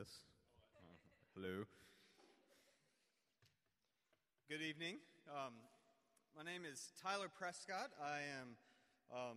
this. 0.00 0.24
Uh, 0.80 0.96
hello. 1.36 1.68
Good 4.48 4.64
evening. 4.64 4.96
Um, 5.28 5.52
my 6.32 6.40
name 6.40 6.64
is 6.64 6.96
Tyler 6.96 7.28
Prescott. 7.28 7.92
I 8.00 8.24
am, 8.40 8.56
um, 9.12 9.36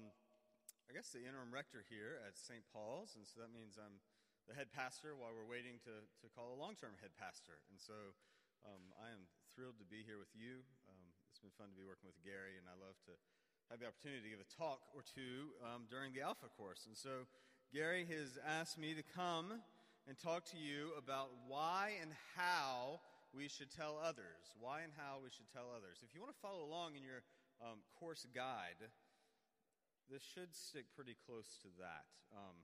I 0.88 0.96
guess, 0.96 1.12
the 1.12 1.20
interim 1.20 1.52
rector 1.52 1.84
here 1.92 2.24
at 2.24 2.40
St. 2.40 2.64
Paul's, 2.72 3.20
and 3.20 3.28
so 3.28 3.44
that 3.44 3.52
means 3.52 3.76
I'm 3.76 4.00
the 4.48 4.56
head 4.56 4.72
pastor 4.72 5.20
while 5.20 5.36
we're 5.36 5.52
waiting 5.52 5.84
to, 5.84 6.00
to 6.00 6.32
call 6.32 6.56
a 6.56 6.60
long 6.64 6.80
term 6.80 6.96
head 7.04 7.12
pastor. 7.20 7.60
And 7.68 7.76
so 7.76 8.16
um, 8.64 8.96
I 9.04 9.12
am 9.12 9.28
thrilled 9.60 9.84
to 9.84 9.88
be 9.92 10.00
here 10.08 10.16
with 10.16 10.32
you. 10.32 10.64
Um, 10.88 11.04
it's 11.28 11.44
been 11.44 11.52
fun 11.60 11.76
to 11.76 11.76
be 11.76 11.84
working 11.84 12.08
with 12.08 12.16
Gary, 12.24 12.56
and 12.56 12.72
I 12.72 12.80
love 12.80 12.96
to 13.12 13.14
have 13.68 13.84
the 13.84 13.92
opportunity 13.92 14.24
to 14.24 14.32
give 14.32 14.40
a 14.40 14.48
talk 14.48 14.80
or 14.96 15.04
two 15.04 15.60
um, 15.60 15.92
during 15.92 16.16
the 16.16 16.24
Alpha 16.24 16.48
course. 16.56 16.88
And 16.88 16.96
so 16.96 17.28
Gary 17.76 18.08
has 18.08 18.40
asked 18.40 18.80
me 18.80 18.96
to 18.96 19.04
come 19.04 19.60
and 20.08 20.20
talk 20.20 20.44
to 20.52 20.60
you 20.60 20.92
about 20.98 21.32
why 21.48 21.96
and 22.02 22.12
how 22.36 23.00
we 23.32 23.48
should 23.48 23.72
tell 23.72 23.98
others. 23.98 24.52
Why 24.60 24.84
and 24.84 24.94
how 24.94 25.24
we 25.24 25.32
should 25.32 25.50
tell 25.50 25.72
others. 25.74 26.04
If 26.04 26.14
you 26.14 26.22
want 26.22 26.36
to 26.36 26.42
follow 26.44 26.62
along 26.64 27.00
in 27.00 27.04
your 27.04 27.24
um, 27.64 27.82
course 27.98 28.28
guide, 28.36 28.78
this 30.12 30.22
should 30.22 30.52
stick 30.52 30.92
pretty 30.94 31.16
close 31.26 31.58
to 31.64 31.70
that. 31.80 32.06
Um, 32.36 32.58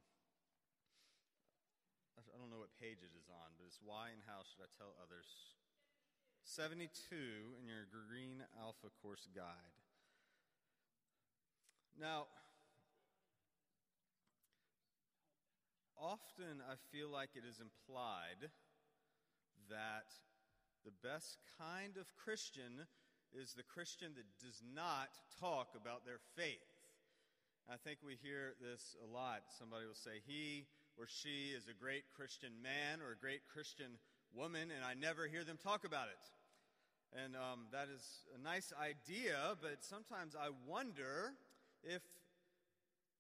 I 2.20 2.38
don't 2.38 2.52
know 2.52 2.60
what 2.60 2.76
page 2.78 3.00
it 3.00 3.16
is 3.16 3.32
on, 3.32 3.56
but 3.56 3.66
it's 3.66 3.80
why 3.80 4.12
and 4.12 4.22
how 4.28 4.44
should 4.44 4.62
I 4.62 4.70
tell 4.76 4.94
others. 5.00 5.28
72 6.44 6.92
in 7.60 7.66
your 7.68 7.88
green 7.88 8.44
alpha 8.60 8.92
course 9.02 9.28
guide. 9.32 9.76
Now, 12.00 12.28
often 16.02 16.64
I 16.64 16.76
feel 16.96 17.12
like 17.12 17.36
it 17.36 17.44
is 17.44 17.60
implied 17.60 18.50
that 19.70 20.08
the 20.86 20.96
best 21.04 21.38
kind 21.60 21.98
of 21.98 22.08
Christian 22.16 22.88
is 23.36 23.54
the 23.54 23.68
Christian 23.68 24.16
that 24.16 24.26
does 24.40 24.64
not 24.74 25.10
talk 25.40 25.76
about 25.76 26.06
their 26.06 26.20
faith. 26.36 26.64
I 27.70 27.78
think 27.78 28.00
we 28.02 28.18
hear 28.24 28.56
this 28.58 28.96
a 29.04 29.08
lot. 29.14 29.44
Somebody 29.60 29.86
will 29.86 29.94
say, 29.94 30.24
he 30.26 30.66
or 30.98 31.06
she 31.06 31.54
is 31.54 31.68
a 31.68 31.78
great 31.78 32.04
Christian 32.16 32.52
man 32.64 33.02
or 33.06 33.12
a 33.12 33.20
great 33.20 33.42
Christian 33.54 34.00
woman, 34.34 34.72
and 34.74 34.84
I 34.84 34.96
never 34.96 35.28
hear 35.28 35.44
them 35.44 35.60
talk 35.62 35.86
about 35.86 36.08
it. 36.08 36.26
And 37.14 37.36
um, 37.36 37.70
that 37.72 37.88
is 37.94 38.06
a 38.34 38.42
nice 38.42 38.74
idea, 38.78 39.58
but 39.62 39.84
sometimes 39.84 40.36
I 40.36 40.50
wonder 40.68 41.34
if 41.84 42.02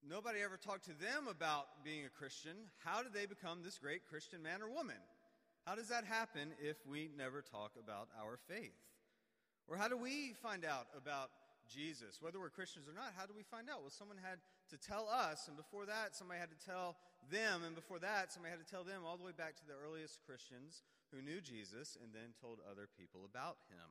nobody 0.08 0.42
ever 0.42 0.58
talked 0.58 0.86
to 0.86 0.97
them 0.97 1.28
about 1.30 1.83
being 1.83 2.05
a 2.05 2.09
Christian, 2.09 2.55
how 2.83 3.03
did 3.03 3.14
they 3.14 3.25
become 3.25 3.64
this 3.64 3.78
great 3.78 4.08
Christian 4.08 4.41
man 4.41 4.61
or 4.61 4.69
woman? 4.69 5.00
How 5.66 5.75
does 5.75 5.89
that 5.89 6.06
happen 6.06 6.53
if 6.61 6.78
we 6.88 7.09
never 7.17 7.41
talk 7.41 7.73
about 7.78 8.08
our 8.19 8.39
faith? 8.47 8.78
Or 9.67 9.78
how 9.78 9.88
do 9.88 9.97
we 9.97 10.33
find 10.41 10.66
out 10.66 10.88
about 10.97 11.30
Jesus? 11.69 12.17
Whether 12.22 12.39
we're 12.39 12.50
Christians 12.50 12.89
or 12.89 12.94
not, 12.94 13.14
how 13.14 13.30
do 13.30 13.38
we 13.38 13.44
find 13.44 13.69
out? 13.69 13.81
Well, 13.86 13.94
someone 13.94 14.17
had 14.17 14.41
to 14.73 14.78
tell 14.81 15.06
us, 15.06 15.45
and 15.47 15.53
before 15.53 15.86
that, 15.86 16.17
somebody 16.17 16.39
had 16.39 16.50
to 16.50 16.61
tell 16.66 16.97
them, 17.30 17.61
and 17.61 17.78
before 17.78 18.00
that, 18.00 18.34
somebody 18.34 18.50
had 18.50 18.66
to 18.66 18.69
tell 18.69 18.84
them 18.84 19.06
all 19.06 19.17
the 19.17 19.23
way 19.23 19.36
back 19.36 19.53
to 19.61 19.66
the 19.69 19.78
earliest 19.78 20.25
Christians 20.25 20.81
who 21.13 21.22
knew 21.22 21.41
Jesus 21.41 21.97
and 22.02 22.09
then 22.09 22.34
told 22.41 22.66
other 22.66 22.89
people 22.97 23.22
about 23.30 23.61
him. 23.69 23.86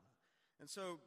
And 0.58 0.66
so, 0.66 0.98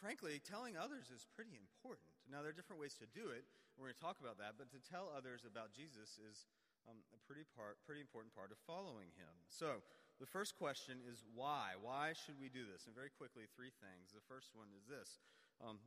frankly, 0.00 0.40
telling 0.40 0.76
others 0.76 1.12
is 1.12 1.28
pretty 1.36 1.52
important. 1.56 2.08
Now, 2.32 2.40
there 2.40 2.48
are 2.52 2.56
different 2.56 2.80
ways 2.80 2.96
to 3.00 3.08
do 3.12 3.28
it. 3.28 3.44
We're 3.74 3.90
going 3.90 3.98
to 3.98 4.06
talk 4.06 4.18
about 4.22 4.38
that, 4.38 4.54
but 4.54 4.70
to 4.70 4.78
tell 4.78 5.10
others 5.10 5.42
about 5.42 5.74
Jesus 5.74 6.14
is 6.22 6.46
um, 6.86 7.02
a 7.10 7.20
pretty, 7.26 7.42
part, 7.58 7.82
pretty 7.82 7.98
important 7.98 8.30
part 8.34 8.54
of 8.54 8.58
following 8.62 9.10
him. 9.18 9.34
So, 9.50 9.82
the 10.22 10.30
first 10.30 10.54
question 10.54 11.02
is 11.02 11.26
why? 11.34 11.74
Why 11.82 12.14
should 12.14 12.38
we 12.38 12.46
do 12.46 12.62
this? 12.62 12.86
And 12.86 12.94
very 12.94 13.10
quickly, 13.10 13.50
three 13.50 13.74
things. 13.82 14.14
The 14.14 14.22
first 14.30 14.54
one 14.54 14.70
is 14.70 14.86
this 14.86 15.18
um, 15.58 15.82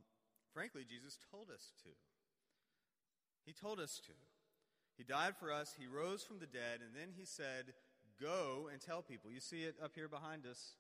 frankly, 0.52 0.84
Jesus 0.84 1.16
told 1.32 1.48
us 1.48 1.72
to. 1.88 1.92
He 3.48 3.56
told 3.56 3.80
us 3.80 4.04
to. 4.04 4.16
He 5.00 5.08
died 5.08 5.40
for 5.40 5.54
us, 5.54 5.78
He 5.80 5.88
rose 5.88 6.24
from 6.24 6.40
the 6.44 6.50
dead, 6.50 6.84
and 6.84 6.92
then 6.92 7.16
He 7.16 7.24
said, 7.24 7.72
Go 8.20 8.68
and 8.68 8.82
tell 8.82 9.02
people. 9.02 9.32
You 9.32 9.40
see 9.40 9.64
it 9.64 9.76
up 9.80 9.94
here 9.96 10.10
behind 10.10 10.46
us. 10.46 10.76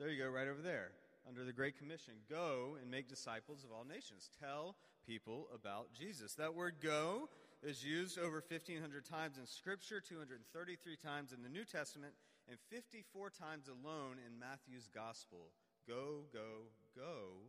There 0.00 0.08
you 0.08 0.18
go, 0.18 0.30
right 0.30 0.48
over 0.48 0.62
there 0.62 0.90
under 1.28 1.44
the 1.44 1.52
Great 1.52 1.76
Commission 1.76 2.14
go 2.30 2.78
and 2.80 2.90
make 2.90 3.08
disciples 3.08 3.62
of 3.62 3.70
all 3.70 3.84
nations. 3.84 4.30
Tell 4.40 4.76
people 5.08 5.48
about 5.54 5.88
Jesus. 5.96 6.34
That 6.34 6.54
word 6.54 6.76
go 6.82 7.30
is 7.62 7.82
used 7.82 8.18
over 8.18 8.44
1,500 8.44 9.08
times 9.08 9.38
in 9.38 9.46
Scripture, 9.46 10.02
233 10.04 10.44
times 11.00 11.32
in 11.32 11.42
the 11.42 11.48
New 11.48 11.64
Testament, 11.64 12.12
and 12.48 12.58
54 12.68 13.30
times 13.30 13.68
alone 13.68 14.20
in 14.20 14.38
Matthew's 14.38 14.88
Gospel. 14.94 15.48
Go, 15.88 16.28
go, 16.30 16.68
go 16.94 17.48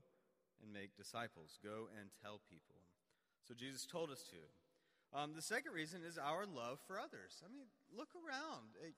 and 0.64 0.72
make 0.72 0.96
disciples. 0.96 1.60
Go 1.62 1.92
and 2.00 2.08
tell 2.24 2.40
people. 2.50 2.80
So 3.44 3.54
Jesus 3.54 3.86
told 3.86 4.10
us 4.10 4.24
to. 4.32 4.40
Um, 5.12 5.34
the 5.36 5.42
second 5.42 5.74
reason 5.74 6.00
is 6.08 6.18
our 6.18 6.46
love 6.46 6.80
for 6.88 6.98
others. 6.98 7.44
I 7.44 7.52
mean, 7.52 7.68
look 7.92 8.10
around 8.16 8.80
at 8.86 8.94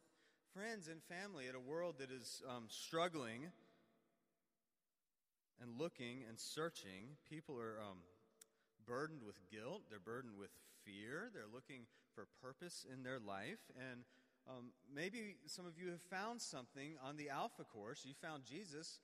friends 0.53 0.87
and 0.87 1.01
family 1.09 1.47
at 1.47 1.55
a 1.55 1.59
world 1.59 1.95
that 1.97 2.11
is 2.11 2.43
um, 2.47 2.65
struggling 2.67 3.49
and 5.61 5.79
looking 5.79 6.23
and 6.27 6.37
searching. 6.37 7.17
People 7.29 7.57
are 7.57 7.79
um, 7.79 7.97
burdened 8.91 9.23
with 9.23 9.39
guilt, 9.47 9.87
they're 9.87 10.03
burdened 10.03 10.35
with 10.35 10.51
fear, 10.83 11.31
they're 11.31 11.47
looking 11.47 11.87
for 12.11 12.27
purpose 12.43 12.83
in 12.91 13.03
their 13.07 13.23
life. 13.23 13.63
And 13.79 14.03
um, 14.43 14.75
maybe 14.91 15.39
some 15.47 15.63
of 15.63 15.79
you 15.79 15.95
have 15.95 16.03
found 16.11 16.41
something 16.43 16.99
on 16.99 17.15
the 17.15 17.29
Alpha 17.29 17.63
course. 17.63 18.03
You 18.03 18.11
found 18.19 18.43
Jesus, 18.43 18.99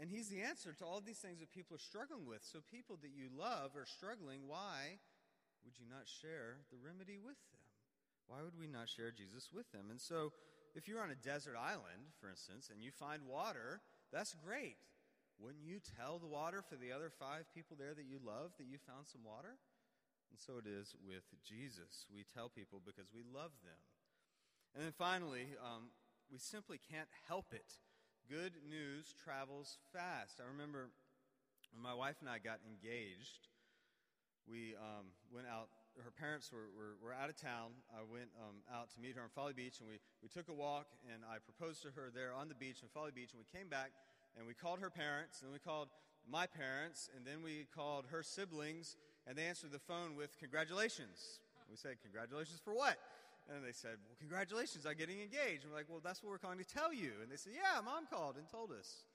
and 0.00 0.08
He's 0.08 0.32
the 0.32 0.40
answer 0.40 0.72
to 0.72 0.84
all 0.88 0.96
of 0.96 1.04
these 1.04 1.20
things 1.20 1.40
that 1.40 1.52
people 1.52 1.76
are 1.76 1.84
struggling 1.84 2.24
with. 2.24 2.40
So, 2.40 2.64
people 2.72 2.96
that 3.02 3.12
you 3.12 3.28
love 3.28 3.76
are 3.76 3.84
struggling. 3.84 4.48
Why 4.48 4.96
would 5.68 5.76
you 5.76 5.84
not 5.84 6.08
share 6.08 6.64
the 6.72 6.80
remedy 6.80 7.20
with 7.20 7.36
them? 7.52 7.60
Why 8.24 8.40
would 8.40 8.56
we 8.56 8.72
not 8.72 8.88
share 8.88 9.12
Jesus 9.12 9.50
with 9.52 9.68
them? 9.72 9.90
And 9.90 10.00
so, 10.00 10.32
if 10.72 10.88
you're 10.88 11.02
on 11.02 11.10
a 11.10 11.18
desert 11.18 11.60
island, 11.60 12.14
for 12.16 12.30
instance, 12.30 12.70
and 12.72 12.80
you 12.80 12.90
find 12.90 13.28
water, 13.28 13.82
that's 14.12 14.32
great. 14.32 14.80
Wouldn't 15.40 15.64
you 15.64 15.80
tell 15.80 16.20
the 16.20 16.28
water 16.28 16.60
for 16.60 16.76
the 16.76 16.92
other 16.92 17.08
five 17.08 17.48
people 17.56 17.76
there 17.80 17.96
that 17.96 18.04
you 18.04 18.20
love 18.20 18.52
that 18.60 18.68
you 18.68 18.76
found 18.76 19.08
some 19.08 19.24
water? 19.24 19.56
And 20.30 20.38
so 20.38 20.60
it 20.60 20.68
is 20.68 20.94
with 21.02 21.24
Jesus. 21.42 22.06
We 22.12 22.28
tell 22.28 22.52
people 22.52 22.78
because 22.84 23.08
we 23.10 23.24
love 23.24 23.50
them. 23.64 23.80
And 24.76 24.84
then 24.84 24.92
finally, 24.94 25.56
um, 25.58 25.90
we 26.30 26.38
simply 26.38 26.78
can't 26.78 27.10
help 27.26 27.50
it. 27.50 27.80
Good 28.30 28.54
news 28.68 29.10
travels 29.18 29.80
fast. 29.90 30.38
I 30.38 30.46
remember 30.46 30.92
when 31.72 31.82
my 31.82 31.94
wife 31.94 32.22
and 32.22 32.30
I 32.30 32.38
got 32.38 32.62
engaged, 32.62 33.50
we 34.46 34.78
um, 34.78 35.10
went 35.34 35.50
out. 35.50 35.70
Her 35.98 36.14
parents 36.14 36.54
were, 36.54 36.70
were, 36.70 36.94
were, 37.02 37.14
out 37.14 37.30
of 37.30 37.34
town. 37.34 37.74
I 37.90 38.06
went 38.06 38.30
um, 38.38 38.62
out 38.70 38.94
to 38.94 39.02
meet 39.02 39.18
her 39.18 39.22
on 39.26 39.30
Folly 39.34 39.52
Beach, 39.54 39.82
and 39.82 39.90
we, 39.90 39.98
we 40.22 40.30
took 40.30 40.46
a 40.46 40.54
walk, 40.54 40.86
and 41.10 41.26
I 41.26 41.42
proposed 41.42 41.82
to 41.82 41.90
her 41.98 42.14
there 42.14 42.30
on 42.30 42.46
the 42.46 42.54
beach 42.54 42.82
in 42.82 42.88
Folly 42.94 43.10
Beach, 43.10 43.34
and 43.34 43.42
we 43.42 43.50
came 43.50 43.66
back, 43.66 43.90
and 44.36 44.46
we 44.46 44.54
called 44.54 44.80
her 44.80 44.90
parents, 44.90 45.42
and 45.42 45.52
we 45.52 45.58
called 45.58 45.88
my 46.28 46.46
parents, 46.46 47.08
and 47.16 47.26
then 47.26 47.42
we 47.42 47.66
called 47.74 48.06
her 48.10 48.22
siblings, 48.22 48.96
and 49.26 49.36
they 49.36 49.46
answered 49.46 49.72
the 49.72 49.80
phone 49.80 50.16
with 50.16 50.38
congratulations. 50.38 51.40
We 51.70 51.76
said, 51.76 52.02
Congratulations 52.02 52.58
for 52.58 52.74
what? 52.74 52.98
And 53.46 53.64
they 53.64 53.72
said, 53.72 54.02
Well, 54.06 54.18
congratulations 54.18 54.86
on 54.86 54.98
getting 54.98 55.22
engaged. 55.22 55.62
And 55.62 55.70
we're 55.70 55.78
like, 55.78 55.88
Well, 55.88 56.02
that's 56.02 56.22
what 56.22 56.30
we're 56.30 56.42
calling 56.42 56.58
to 56.58 56.66
tell 56.66 56.92
you. 56.92 57.22
And 57.22 57.30
they 57.30 57.38
said, 57.38 57.54
Yeah, 57.54 57.78
mom 57.80 58.10
called 58.10 58.36
and 58.36 58.50
told 58.50 58.74
us. 58.74 59.06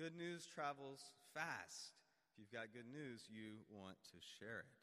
Good 0.00 0.16
news 0.16 0.48
travels 0.48 1.12
fast. 1.36 1.92
If 2.32 2.40
you've 2.40 2.54
got 2.54 2.72
good 2.72 2.88
news, 2.88 3.28
you 3.28 3.60
want 3.68 4.00
to 4.14 4.18
share 4.40 4.64
it. 4.64 4.80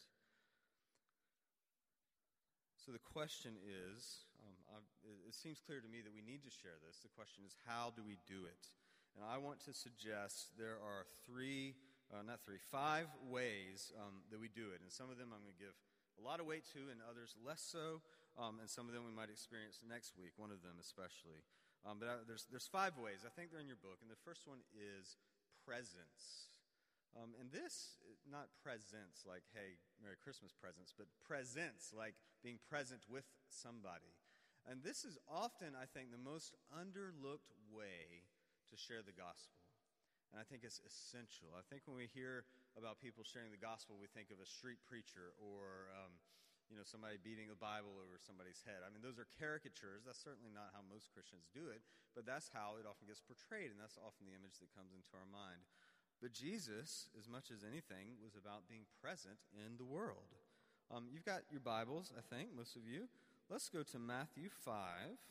So 2.78 2.94
the 2.94 3.02
question 3.02 3.58
is 3.66 4.30
um, 4.70 4.86
it 5.26 5.34
seems 5.34 5.58
clear 5.58 5.82
to 5.82 5.90
me 5.90 6.06
that 6.06 6.14
we 6.14 6.22
need 6.22 6.46
to 6.46 6.54
share 6.54 6.78
this. 6.86 7.02
The 7.02 7.14
question 7.18 7.42
is, 7.42 7.58
how 7.66 7.90
do 7.96 8.06
we 8.06 8.22
do 8.30 8.46
it? 8.46 8.70
And 9.16 9.24
I 9.24 9.40
want 9.40 9.64
to 9.64 9.74
suggest 9.74 10.52
there 10.60 10.76
are 10.84 11.08
three, 11.24 11.80
uh, 12.12 12.20
not 12.28 12.44
three, 12.44 12.60
five 12.60 13.08
ways 13.24 13.96
um, 13.96 14.28
that 14.28 14.40
we 14.44 14.52
do 14.52 14.76
it. 14.76 14.84
And 14.84 14.92
some 14.92 15.08
of 15.08 15.16
them 15.16 15.32
I'm 15.32 15.40
going 15.40 15.56
to 15.56 15.64
give 15.64 15.76
a 16.20 16.24
lot 16.24 16.44
of 16.44 16.46
weight 16.46 16.68
to, 16.76 16.92
and 16.92 17.00
others 17.00 17.36
less 17.40 17.64
so. 17.64 18.04
Um, 18.36 18.60
and 18.60 18.68
some 18.68 18.92
of 18.92 18.94
them 18.94 19.08
we 19.08 19.16
might 19.16 19.32
experience 19.32 19.80
next 19.88 20.20
week, 20.20 20.36
one 20.36 20.52
of 20.52 20.60
them 20.60 20.76
especially. 20.84 21.48
Um, 21.88 21.96
but 22.04 22.12
I, 22.12 22.14
there's, 22.28 22.44
there's 22.52 22.68
five 22.68 23.00
ways. 23.00 23.24
I 23.24 23.32
think 23.32 23.56
they're 23.56 23.64
in 23.64 23.72
your 23.72 23.80
book. 23.80 24.04
And 24.04 24.12
the 24.12 24.20
first 24.28 24.44
one 24.44 24.60
is 24.76 25.16
presence. 25.64 26.52
Um, 27.16 27.32
and 27.40 27.48
this, 27.48 27.96
not 28.28 28.52
presents 28.60 29.24
like, 29.24 29.48
hey, 29.56 29.80
Merry 30.04 30.20
Christmas 30.20 30.52
presents, 30.52 30.92
but 30.92 31.08
presence, 31.24 31.96
like 31.96 32.20
being 32.44 32.60
present 32.68 33.08
with 33.08 33.24
somebody. 33.48 34.12
And 34.68 34.84
this 34.84 35.08
is 35.08 35.16
often, 35.32 35.72
I 35.78 35.88
think, 35.88 36.12
the 36.12 36.20
most 36.20 36.52
underlooked 36.76 37.56
way 37.72 38.28
to 38.70 38.76
share 38.78 39.06
the 39.06 39.16
gospel. 39.16 39.62
And 40.34 40.42
I 40.42 40.46
think 40.46 40.66
it's 40.66 40.82
essential. 40.84 41.54
I 41.56 41.64
think 41.68 41.86
when 41.86 41.96
we 41.96 42.10
hear 42.12 42.44
about 42.76 43.00
people 43.00 43.24
sharing 43.24 43.54
the 43.54 43.62
gospel, 43.62 43.96
we 43.96 44.12
think 44.12 44.34
of 44.34 44.42
a 44.42 44.48
street 44.48 44.82
preacher 44.84 45.32
or 45.40 45.94
um, 45.96 46.12
you 46.70 46.76
know, 46.76 46.86
somebody 46.86 47.22
beating 47.22 47.46
the 47.50 47.58
Bible 47.58 47.94
over 48.02 48.18
somebody's 48.18 48.62
head. 48.66 48.82
I 48.82 48.90
mean, 48.90 49.06
those 49.06 49.22
are 49.22 49.30
caricatures. 49.38 50.06
That's 50.06 50.22
certainly 50.22 50.50
not 50.50 50.74
how 50.74 50.82
most 50.82 51.14
Christians 51.14 51.46
do 51.54 51.70
it, 51.70 51.86
but 52.18 52.26
that's 52.26 52.50
how 52.50 52.82
it 52.82 52.90
often 52.90 53.06
gets 53.06 53.22
portrayed, 53.22 53.70
and 53.70 53.78
that's 53.78 54.02
often 54.02 54.26
the 54.26 54.34
image 54.34 54.58
that 54.62 54.74
comes 54.74 54.94
into 54.98 55.14
our 55.14 55.30
mind. 55.30 55.62
But 56.24 56.34
Jesus, 56.34 57.12
as 57.14 57.30
much 57.30 57.54
as 57.54 57.62
anything, 57.62 58.18
was 58.18 58.34
about 58.34 58.66
being 58.66 58.88
present 59.04 59.38
in 59.54 59.78
the 59.78 59.86
world. 59.86 60.34
Um, 60.90 61.06
you've 61.12 61.28
got 61.28 61.46
your 61.52 61.62
Bibles, 61.62 62.14
I 62.16 62.24
think, 62.24 62.56
most 62.56 62.74
of 62.74 62.86
you. 62.88 63.06
Let's 63.50 63.70
go 63.70 63.84
to 63.84 63.98
Matthew 64.02 64.50
5, 64.50 65.22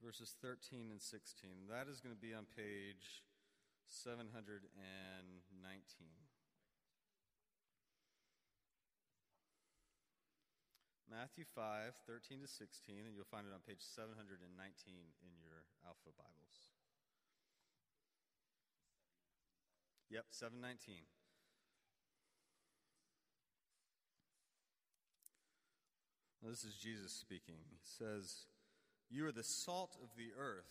verses 0.00 0.34
13 0.40 0.88
and 0.90 1.00
16. 1.00 1.68
That 1.68 1.86
is 1.86 2.00
going 2.00 2.16
to 2.16 2.20
be 2.20 2.32
on 2.32 2.48
page 2.56 3.22
719. 3.86 4.72
Matthew 11.10 11.44
5, 11.44 11.92
13 12.06 12.40
to 12.40 12.48
16, 12.48 13.02
and 13.04 13.12
you'll 13.14 13.28
find 13.28 13.44
it 13.44 13.52
on 13.52 13.60
page 13.66 13.82
719 13.82 14.40
in 15.20 15.32
your 15.42 15.66
Alpha 15.84 16.14
Bibles. 16.16 16.70
Yep, 20.08 20.26
719. 20.30 21.02
Now, 26.42 26.48
this 26.48 26.64
is 26.64 26.74
Jesus 26.74 27.12
speaking. 27.12 27.58
He 27.68 27.78
says, 27.82 28.46
You 29.10 29.26
are 29.26 29.32
the 29.32 29.42
salt 29.42 29.96
of 30.02 30.08
the 30.16 30.30
earth. 30.38 30.70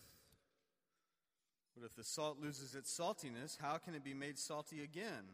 But 1.76 1.84
if 1.84 1.94
the 1.94 2.04
salt 2.04 2.38
loses 2.40 2.74
its 2.74 2.90
saltiness, 2.90 3.58
how 3.60 3.76
can 3.76 3.94
it 3.94 4.02
be 4.02 4.14
made 4.14 4.38
salty 4.38 4.82
again? 4.82 5.24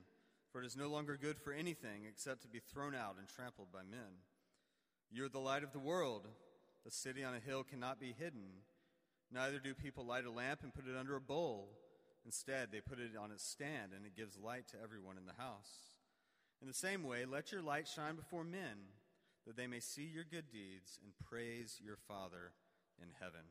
For 0.51 0.61
it 0.61 0.67
is 0.67 0.77
no 0.77 0.89
longer 0.89 1.17
good 1.21 1.39
for 1.39 1.53
anything 1.53 2.03
except 2.09 2.43
to 2.43 2.49
be 2.49 2.61
thrown 2.61 2.95
out 2.95 3.17
and 3.19 3.29
trampled 3.29 3.73
by 3.73 3.83
men. 3.89 4.23
You 5.11 5.25
are 5.25 5.29
the 5.29 5.39
light 5.39 5.63
of 5.63 5.73
the 5.73 5.79
world. 5.79 6.27
The 6.85 6.91
city 6.91 7.23
on 7.25 7.35
a 7.35 7.41
hill 7.41 7.63
cannot 7.63 8.01
be 8.01 8.15
hidden. 8.19 8.63
Neither 9.33 9.59
do 9.59 9.75
people 9.75 10.05
light 10.05 10.25
a 10.25 10.31
lamp 10.31 10.61
and 10.63 10.75
put 10.75 10.89
it 10.89 10.97
under 10.99 11.17
a 11.17 11.21
bowl. 11.21 11.71
Instead, 12.25 12.71
they 12.71 12.81
put 12.81 12.99
it 12.99 13.17
on 13.21 13.31
its 13.31 13.45
stand, 13.45 13.93
and 13.95 14.05
it 14.05 14.17
gives 14.17 14.39
light 14.39 14.67
to 14.69 14.77
everyone 14.83 15.17
in 15.17 15.27
the 15.27 15.41
house. 15.41 15.71
In 16.61 16.69
the 16.69 16.75
same 16.75 17.05
way, 17.05 17.25
let 17.25 17.53
your 17.53 17.63
light 17.63 17.87
shine 17.87 18.17
before 18.17 18.45
men 18.45 18.91
that 19.47 19.57
they 19.57 19.67
may 19.67 19.79
see 19.79 20.03
your 20.03 20.25
good 20.25 20.51
deeds 20.51 20.99
and 21.03 21.13
praise 21.29 21.81
your 21.85 21.97
Father 22.09 22.53
in 23.03 23.13
heaven. 23.21 23.45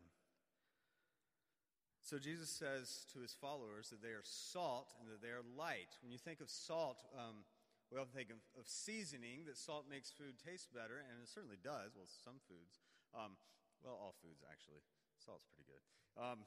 So 2.05 2.21
Jesus 2.21 2.53
says 2.53 3.09
to 3.17 3.19
his 3.19 3.33
followers 3.33 3.89
that 3.89 4.05
they 4.05 4.13
are 4.13 4.25
salt 4.25 4.93
and 5.01 5.09
that 5.09 5.25
they 5.25 5.33
are 5.33 5.41
light. 5.57 5.97
When 6.05 6.13
you 6.13 6.21
think 6.21 6.37
of 6.37 6.53
salt, 6.53 7.01
um, 7.17 7.41
we 7.89 7.97
often 7.97 8.13
think 8.13 8.29
of, 8.29 8.37
of, 8.57 8.69
seasoning, 8.69 9.49
that 9.49 9.57
salt 9.57 9.89
makes 9.89 10.13
food 10.13 10.37
taste 10.37 10.69
better, 10.69 11.01
and 11.01 11.17
it 11.17 11.29
certainly 11.29 11.57
does. 11.57 11.97
Well, 11.97 12.05
some 12.05 12.37
foods. 12.45 12.81
Um, 13.13 13.37
well, 13.81 13.97
all 13.97 14.13
foods, 14.21 14.45
actually. 14.45 14.85
Salt's 15.17 15.49
pretty 15.49 15.65
good. 15.65 15.81
Um, 16.13 16.45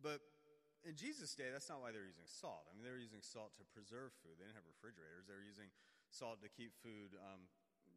but 0.00 0.20
in 0.84 0.96
Jesus' 0.96 1.36
day, 1.36 1.52
that's 1.52 1.68
not 1.68 1.80
why 1.80 1.92
they 1.92 2.00
were 2.00 2.08
using 2.08 2.28
salt. 2.28 2.68
I 2.68 2.76
mean, 2.76 2.84
they 2.84 2.92
were 2.92 3.00
using 3.00 3.24
salt 3.24 3.56
to 3.60 3.64
preserve 3.72 4.16
food. 4.24 4.40
They 4.40 4.48
didn't 4.48 4.60
have 4.60 4.68
refrigerators. 4.68 5.28
They 5.28 5.36
were 5.36 5.44
using 5.44 5.68
salt 6.08 6.40
to 6.40 6.48
keep 6.52 6.72
food 6.80 7.16
um, 7.20 7.48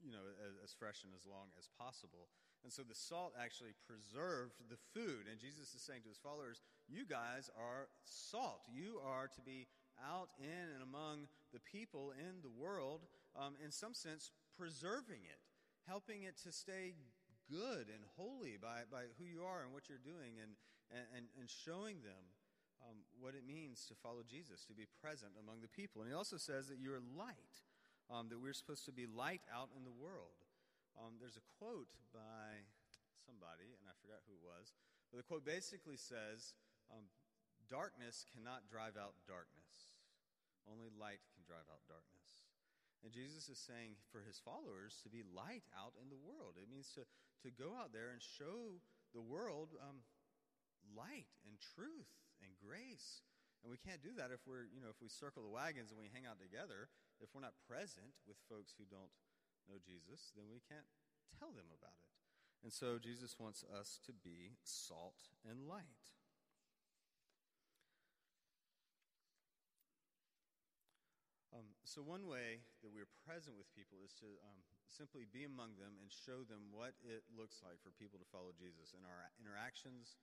you 0.03 0.11
know, 0.11 0.23
as, 0.43 0.55
as, 0.59 0.71
fresh 0.75 1.07
and 1.07 1.15
as 1.15 1.23
long 1.23 1.55
as 1.55 1.71
possible. 1.79 2.27
And 2.63 2.71
so 2.71 2.81
the 2.81 2.95
salt 2.95 3.33
actually 3.35 3.75
preserved 3.85 4.55
the 4.71 4.79
food. 4.95 5.27
And 5.29 5.39
Jesus 5.39 5.75
is 5.75 5.81
saying 5.83 6.03
to 6.03 6.09
his 6.09 6.17
followers, 6.17 6.61
You 6.87 7.05
guys 7.05 7.51
are 7.59 7.91
salt. 8.03 8.63
You 8.71 8.99
are 9.03 9.27
to 9.27 9.41
be 9.41 9.67
out 9.99 10.29
in 10.39 10.71
and 10.73 10.81
among 10.81 11.27
the 11.51 11.59
people 11.59 12.13
in 12.15 12.41
the 12.41 12.49
world, 12.49 13.01
um, 13.35 13.55
in 13.63 13.71
some 13.71 13.93
sense, 13.93 14.31
preserving 14.57 15.27
it, 15.27 15.41
helping 15.87 16.23
it 16.23 16.39
to 16.43 16.51
stay 16.51 16.95
good 17.51 17.91
and 17.91 18.01
holy 18.15 18.55
by, 18.55 18.87
by 18.89 19.11
who 19.19 19.25
you 19.25 19.43
are 19.43 19.61
and 19.63 19.73
what 19.73 19.89
you're 19.91 20.01
doing, 20.01 20.39
and, 20.39 20.55
and, 20.89 21.27
and 21.37 21.49
showing 21.49 21.99
them 22.01 22.23
um, 22.87 23.03
what 23.19 23.35
it 23.35 23.45
means 23.45 23.85
to 23.87 23.93
follow 23.95 24.23
Jesus, 24.23 24.63
to 24.65 24.73
be 24.73 24.87
present 25.03 25.35
among 25.35 25.59
the 25.61 25.71
people. 25.71 26.01
And 26.01 26.09
he 26.09 26.15
also 26.15 26.37
says 26.37 26.67
that 26.67 26.79
you're 26.79 27.03
light 27.15 27.63
um, 28.11 28.27
that 28.29 28.39
we're 28.39 28.53
supposed 28.53 28.85
to 28.85 28.91
be 28.91 29.05
light 29.05 29.41
out 29.53 29.69
in 29.77 29.83
the 29.83 29.91
world. 29.91 30.42
Um, 30.97 31.17
there's 31.17 31.37
a 31.37 31.45
quote 31.57 31.89
by 32.13 32.65
somebody, 33.25 33.73
and 33.81 33.85
I 33.89 33.95
forgot 34.01 34.21
who 34.29 34.37
it 34.37 34.45
was, 34.45 34.73
but 35.09 35.17
the 35.17 35.27
quote 35.27 35.45
basically 35.45 35.97
says, 35.97 36.53
um, 36.93 37.09
Darkness 37.71 38.27
cannot 38.29 38.67
drive 38.67 38.99
out 38.99 39.15
darkness, 39.25 39.95
only 40.67 40.91
light 40.93 41.23
can 41.33 41.41
drive 41.47 41.65
out 41.71 41.81
darkness. 41.89 42.43
And 43.03 43.11
Jesus 43.11 43.51
is 43.51 43.59
saying 43.59 43.99
for 44.15 44.23
his 44.23 44.39
followers 44.39 45.03
to 45.03 45.11
be 45.11 45.27
light 45.27 45.67
out 45.75 45.91
in 45.99 46.07
the 46.07 46.19
world. 46.19 46.55
It 46.55 46.71
means 46.71 46.87
to, 46.95 47.03
to 47.43 47.51
go 47.51 47.75
out 47.75 47.91
there 47.91 48.15
and 48.15 48.23
show 48.23 48.79
the 49.11 49.19
world 49.19 49.75
um, 49.83 50.07
light 50.95 51.27
and 51.43 51.59
truth 51.75 52.07
and 52.39 52.55
grace. 52.63 53.27
And 53.59 53.67
we 53.67 53.79
can't 53.79 53.99
do 53.99 54.15
that 54.15 54.31
if 54.31 54.47
we're, 54.47 54.71
you 54.71 54.79
know, 54.79 54.87
if 54.87 55.03
we 55.03 55.11
circle 55.11 55.43
the 55.43 55.51
wagons 55.51 55.91
and 55.91 55.99
we 55.99 56.07
hang 56.15 56.23
out 56.23 56.39
together 56.39 56.87
if 57.19 57.31
we're 57.31 57.43
not 57.43 57.55
present 57.67 58.11
with 58.27 58.35
folks 58.51 58.75
who 58.75 58.83
don't 58.87 59.11
know 59.67 59.79
Jesus, 59.79 60.31
then 60.35 60.47
we 60.51 60.61
can't 60.63 60.87
tell 61.37 61.51
them 61.51 61.69
about 61.71 61.97
it. 62.01 62.11
And 62.63 62.71
so 62.71 62.95
Jesus 62.99 63.35
wants 63.39 63.63
us 63.67 63.99
to 64.07 64.13
be 64.15 64.55
salt 64.63 65.31
and 65.43 65.67
light. 65.67 66.13
Um, 71.53 71.69
so, 71.85 72.01
one 72.01 72.25
way 72.25 72.65
that 72.81 72.89
we're 72.89 73.11
present 73.29 73.53
with 73.53 73.69
people 73.77 74.01
is 74.01 74.17
to 74.25 74.29
um, 74.41 74.57
simply 74.89 75.29
be 75.29 75.45
among 75.45 75.77
them 75.77 76.01
and 76.01 76.09
show 76.09 76.41
them 76.41 76.73
what 76.73 76.97
it 77.05 77.21
looks 77.29 77.61
like 77.61 77.77
for 77.85 77.93
people 77.93 78.17
to 78.17 78.25
follow 78.33 78.49
Jesus 78.57 78.97
in 78.97 79.05
our 79.05 79.29
interactions, 79.37 80.17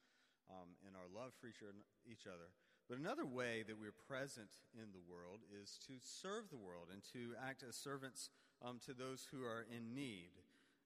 um, 0.51 0.75
in 0.83 0.99
our 0.99 1.07
love 1.07 1.31
for 1.39 1.47
each 1.47 2.27
other, 2.27 2.51
but 2.91 2.99
another 2.99 3.23
way 3.23 3.63
that 3.71 3.79
we're 3.79 3.95
present 3.95 4.59
in 4.75 4.91
the 4.91 5.07
world 5.07 5.47
is 5.47 5.79
to 5.87 6.03
serve 6.03 6.51
the 6.51 6.59
world 6.59 6.91
and 6.91 7.07
to 7.15 7.39
act 7.39 7.63
as 7.63 7.79
servants 7.79 8.35
um, 8.65 8.79
to 8.87 8.95
those 8.95 9.27
who 9.31 9.45
are 9.45 9.67
in 9.75 9.95
need. 9.95 10.31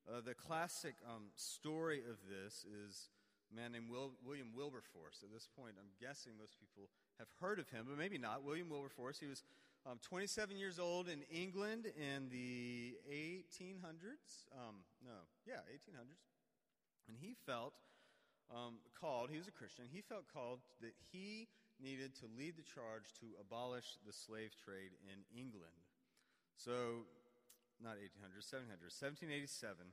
Uh, 0.07 0.21
the 0.21 0.35
classic 0.35 0.95
um, 1.09 1.33
story 1.35 2.01
of 2.01 2.17
this 2.29 2.65
is 2.69 3.09
a 3.53 3.57
man 3.57 3.73
named 3.73 3.89
Will, 3.89 4.13
William 4.25 4.49
Wilberforce. 4.55 5.23
At 5.23 5.33
this 5.33 5.49
point, 5.57 5.75
I'm 5.79 5.91
guessing 6.01 6.33
most 6.39 6.61
people 6.61 6.91
have 7.19 7.29
heard 7.41 7.59
of 7.59 7.69
him, 7.71 7.87
but 7.89 7.99
maybe 7.99 8.19
not. 8.19 8.45
William 8.45 8.69
Wilberforce, 8.69 9.19
he 9.19 9.27
was 9.27 9.43
um, 9.87 9.99
27 10.03 10.57
years 10.57 10.79
old 10.79 11.09
in 11.09 11.23
England 11.33 11.87
in 11.97 12.29
the 12.29 12.95
1800s. 13.11 14.49
Um, 14.53 14.85
no, 15.05 15.25
yeah, 15.47 15.65
1800s. 15.73 16.21
And 17.09 17.17
he 17.21 17.35
felt 17.47 17.75
um, 18.53 18.77
called, 18.99 19.31
he 19.31 19.39
was 19.39 19.49
a 19.49 19.53
Christian, 19.53 19.85
he 19.93 20.01
felt 20.01 20.25
called 20.33 20.61
that 20.81 20.93
he 21.13 21.49
needed 21.83 22.15
to 22.17 22.27
lead 22.39 22.57
the 22.57 22.63
charge 22.63 23.13
to 23.21 23.27
abolish 23.41 23.97
the 24.07 24.13
slave 24.13 24.53
trade 24.65 24.93
in 25.11 25.25
England. 25.37 25.75
So, 26.57 27.05
not 27.85 28.01
1800, 28.01 28.41
700, 28.41 28.89
1787, 28.89 29.93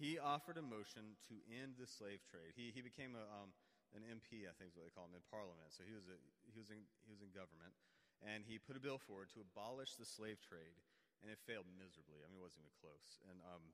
he 0.00 0.16
offered 0.16 0.56
a 0.56 0.64
motion 0.64 1.20
to 1.28 1.36
end 1.52 1.76
the 1.76 1.88
slave 1.88 2.24
trade. 2.24 2.56
He, 2.56 2.72
he 2.72 2.80
became 2.80 3.12
a, 3.16 3.24
um, 3.28 3.52
an 3.92 4.04
MP, 4.04 4.48
I 4.48 4.52
think 4.56 4.72
is 4.72 4.76
what 4.76 4.88
they 4.88 4.92
call 4.92 5.08
him, 5.08 5.16
in 5.16 5.24
Parliament. 5.28 5.72
So 5.72 5.84
he 5.84 5.92
was, 5.92 6.08
a, 6.08 6.16
he, 6.48 6.60
was 6.60 6.72
in, 6.72 6.84
he 7.04 7.12
was 7.12 7.20
in 7.20 7.32
government. 7.32 7.76
And 8.24 8.48
he 8.48 8.56
put 8.56 8.76
a 8.76 8.82
bill 8.82 8.96
forward 8.96 9.28
to 9.36 9.44
abolish 9.44 10.00
the 10.00 10.08
slave 10.08 10.40
trade. 10.40 10.80
And 11.20 11.28
it 11.28 11.40
failed 11.44 11.68
miserably. 11.76 12.24
I 12.24 12.28
mean, 12.28 12.40
it 12.40 12.44
wasn't 12.44 12.64
even 12.64 12.76
close. 12.80 13.20
And 13.28 13.40
um, 13.44 13.72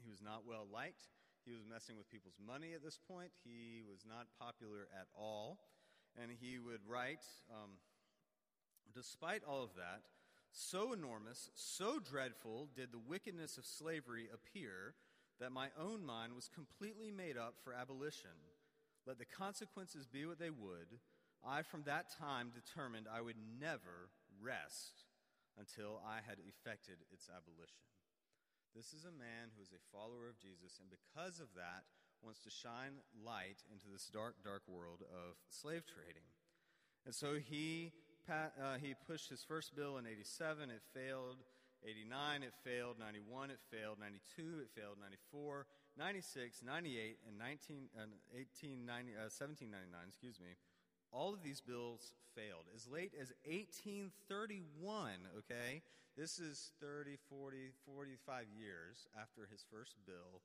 he 0.00 0.08
was 0.08 0.20
not 0.20 0.44
well 0.44 0.68
liked. 0.68 1.08
He 1.44 1.52
was 1.52 1.64
messing 1.64 1.96
with 1.96 2.08
people's 2.08 2.38
money 2.40 2.76
at 2.76 2.84
this 2.84 2.96
point. 2.96 3.32
He 3.44 3.84
was 3.84 4.04
not 4.04 4.28
popular 4.36 4.88
at 4.92 5.08
all 5.16 5.60
and 6.20 6.30
he 6.30 6.58
would 6.58 6.80
write, 6.86 7.24
um, 7.50 7.80
Despite 8.92 9.40
all 9.48 9.62
of 9.64 9.72
that, 9.76 10.04
so 10.52 10.92
enormous, 10.92 11.50
so 11.54 11.98
dreadful 11.98 12.68
did 12.76 12.92
the 12.92 12.98
wickedness 12.98 13.58
of 13.58 13.64
slavery 13.64 14.28
appear 14.32 14.94
that 15.40 15.52
my 15.52 15.68
own 15.80 16.04
mind 16.04 16.34
was 16.34 16.48
completely 16.48 17.10
made 17.10 17.36
up 17.36 17.54
for 17.64 17.72
abolition. 17.72 18.36
Let 19.06 19.18
the 19.18 19.24
consequences 19.24 20.06
be 20.06 20.26
what 20.26 20.38
they 20.38 20.50
would, 20.50 21.00
I 21.42 21.62
from 21.62 21.82
that 21.84 22.14
time 22.14 22.54
determined 22.54 23.10
I 23.10 23.20
would 23.20 23.40
never 23.58 24.14
rest 24.38 25.10
until 25.58 26.00
I 26.06 26.22
had 26.22 26.38
effected 26.38 27.02
its 27.10 27.26
abolition. 27.26 27.90
This 28.74 28.94
is 28.94 29.04
a 29.04 29.12
man 29.12 29.50
who 29.52 29.60
is 29.60 29.74
a 29.74 29.88
follower 29.90 30.30
of 30.30 30.38
Jesus, 30.38 30.78
and 30.80 30.88
because 30.88 31.40
of 31.40 31.52
that, 31.58 31.84
wants 32.22 32.40
to 32.46 32.50
shine 32.54 33.02
light 33.18 33.66
into 33.68 33.90
this 33.90 34.06
dark, 34.06 34.38
dark 34.46 34.62
world 34.70 35.02
of 35.02 35.34
slave 35.50 35.82
trading. 35.84 36.30
And 37.04 37.12
so 37.14 37.34
he, 37.34 37.92
uh, 38.30 38.78
he 38.80 38.94
pushed 39.06 39.28
his 39.28 39.42
first 39.42 39.74
bill 39.74 39.98
in 39.98 40.06
87, 40.06 40.70
it 40.70 40.82
failed. 40.94 41.38
89, 41.84 42.42
it 42.42 42.54
failed. 42.62 42.96
91, 42.98 43.50
it 43.50 43.58
failed. 43.70 43.98
92, 43.98 44.62
it 44.62 44.70
failed. 44.74 44.96
94, 45.02 45.66
96, 45.98 46.62
98, 46.62 47.18
and 47.26 47.38
19, 47.38 47.88
uh, 47.98 48.06
18, 48.34 48.86
90, 48.86 49.12
uh, 49.12 49.26
1799, 49.26 50.00
excuse 50.08 50.38
me. 50.38 50.54
All 51.10 51.34
of 51.34 51.42
these 51.42 51.60
bills 51.60 52.14
failed. 52.34 52.70
As 52.74 52.88
late 52.88 53.12
as 53.20 53.32
1831, 53.44 55.28
okay, 55.44 55.82
this 56.16 56.38
is 56.38 56.72
30, 56.80 57.16
40, 57.28 57.72
45 57.84 58.46
years 58.56 59.08
after 59.20 59.48
his 59.50 59.64
first 59.68 59.96
bill. 60.06 60.40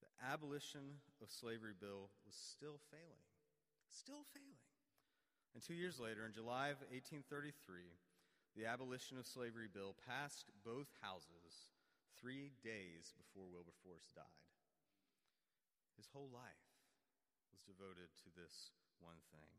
The 0.00 0.12
abolition 0.32 1.00
of 1.22 1.30
slavery 1.30 1.72
bill 1.78 2.12
was 2.26 2.36
still 2.36 2.80
failing. 2.90 3.24
Still 3.88 4.24
failing. 4.32 4.59
And 5.54 5.62
two 5.62 5.74
years 5.74 5.98
later, 5.98 6.26
in 6.26 6.32
July 6.32 6.70
of 6.70 6.78
1833, 6.94 7.98
the 8.54 8.66
abolition 8.66 9.18
of 9.18 9.26
slavery 9.26 9.70
bill 9.70 9.98
passed 10.06 10.50
both 10.62 10.90
houses 11.02 11.74
three 12.18 12.54
days 12.62 13.14
before 13.18 13.50
Wilberforce 13.50 14.10
died. 14.14 14.46
His 15.98 16.10
whole 16.10 16.30
life 16.30 16.68
was 17.50 17.62
devoted 17.66 18.10
to 18.24 18.28
this 18.34 18.74
one 19.02 19.20
thing. 19.34 19.50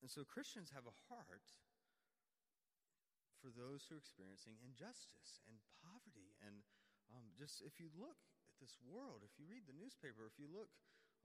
And 0.00 0.08
so 0.08 0.24
Christians 0.24 0.72
have 0.72 0.88
a 0.88 1.00
heart 1.12 1.44
for 3.40 3.52
those 3.52 3.88
who 3.88 3.96
are 3.96 4.04
experiencing 4.04 4.60
injustice 4.60 5.40
and 5.48 5.60
poverty. 5.80 6.36
And 6.40 6.64
um, 7.12 7.32
just 7.36 7.64
if 7.64 7.80
you 7.80 7.92
look 7.92 8.20
at 8.48 8.56
this 8.60 8.76
world, 8.84 9.24
if 9.24 9.36
you 9.36 9.48
read 9.48 9.68
the 9.68 9.76
newspaper, 9.76 10.28
if 10.28 10.36
you 10.40 10.48
look 10.48 10.72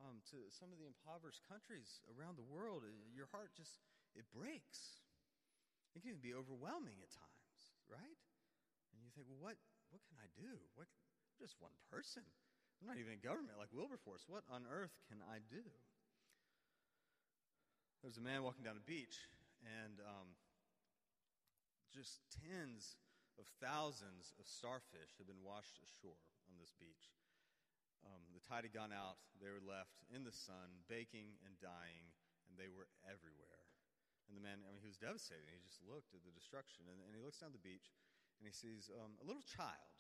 um, 0.04 0.20
to 0.32 0.38
some 0.52 0.72
of 0.72 0.78
the 0.78 0.88
impoverished 0.88 1.44
countries 1.48 2.04
around 2.12 2.36
the 2.36 2.48
world, 2.48 2.84
uh, 2.84 2.92
your 3.16 3.32
heart 3.32 3.56
just, 3.56 3.80
it 4.16 4.28
breaks. 4.36 5.04
It 5.96 6.04
can 6.04 6.12
even 6.12 6.24
be 6.24 6.36
overwhelming 6.36 7.00
at 7.00 7.12
times, 7.12 7.62
right? 7.88 8.20
And 8.92 9.00
you 9.00 9.12
think, 9.16 9.32
well, 9.32 9.40
what, 9.40 9.58
what 9.92 10.04
can 10.12 10.20
I 10.20 10.28
do? 10.36 10.60
What, 10.76 10.92
I'm 10.92 11.38
just 11.40 11.56
one 11.64 11.76
person. 11.88 12.24
I'm 12.80 12.88
not 12.92 13.00
even 13.00 13.16
in 13.16 13.24
government 13.24 13.56
like 13.56 13.72
Wilberforce. 13.72 14.28
What 14.28 14.44
on 14.52 14.68
earth 14.68 14.92
can 15.08 15.24
I 15.24 15.40
do? 15.48 15.64
There's 18.04 18.20
a 18.20 18.26
man 18.26 18.44
walking 18.44 18.62
down 18.62 18.78
a 18.78 18.86
beach, 18.86 19.18
and 19.64 19.98
um, 20.04 20.36
just 21.90 22.22
tens 22.44 23.00
of 23.40 23.48
thousands 23.64 24.36
of 24.38 24.46
starfish 24.46 25.16
have 25.18 25.28
been 25.28 25.42
washed 25.42 25.80
ashore 25.82 26.20
on 26.52 26.60
this 26.60 26.76
beach. 26.76 27.16
Um, 28.06 28.22
the 28.38 28.44
tide 28.46 28.64
had 28.64 28.76
gone 28.76 28.94
out. 28.94 29.18
They 29.42 29.50
were 29.50 29.64
left 29.64 30.06
in 30.14 30.22
the 30.22 30.34
sun, 30.34 30.86
baking 30.86 31.42
and 31.42 31.58
dying, 31.58 32.14
and 32.46 32.54
they 32.56 32.70
were 32.70 32.86
everywhere. 33.04 33.66
And 34.30 34.38
the 34.38 34.42
man, 34.42 34.62
I 34.66 34.74
mean, 34.74 34.82
he 34.82 34.90
was 34.90 35.02
devastated. 35.02 35.50
He 35.50 35.62
just 35.62 35.82
looked 35.86 36.14
at 36.14 36.22
the 36.22 36.34
destruction, 36.34 36.86
and, 36.90 37.02
and 37.02 37.14
he 37.14 37.22
looks 37.22 37.42
down 37.42 37.54
the 37.54 37.62
beach, 37.62 37.94
and 38.38 38.46
he 38.46 38.54
sees 38.54 38.90
um, 38.94 39.18
a 39.22 39.26
little 39.26 39.46
child, 39.46 39.94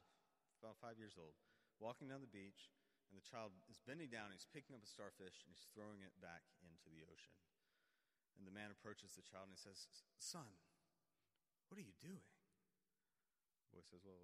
about 0.61 0.77
five 0.81 0.97
years 0.97 1.17
old, 1.17 1.37
walking 1.77 2.09
down 2.09 2.25
the 2.25 2.29
beach, 2.29 2.73
and 3.09 3.17
the 3.17 3.25
child 3.25 3.53
is 3.69 3.77
bending 3.85 4.09
down, 4.09 4.33
he's 4.33 4.49
picking 4.49 4.73
up 4.73 4.81
a 4.81 4.89
starfish, 4.89 5.45
and 5.45 5.53
he's 5.53 5.69
throwing 5.73 6.01
it 6.01 6.13
back 6.17 6.45
into 6.65 6.89
the 6.89 7.05
ocean. 7.05 7.37
And 8.35 8.43
the 8.43 8.53
man 8.53 8.71
approaches 8.71 9.15
the 9.15 9.23
child 9.23 9.47
and 9.47 9.55
he 9.55 9.61
says, 9.61 9.87
Son, 10.19 10.59
what 11.71 11.79
are 11.79 11.87
you 11.87 11.95
doing? 12.03 12.27
The 13.63 13.79
boy 13.79 13.83
says, 13.87 14.03
Well, 14.03 14.19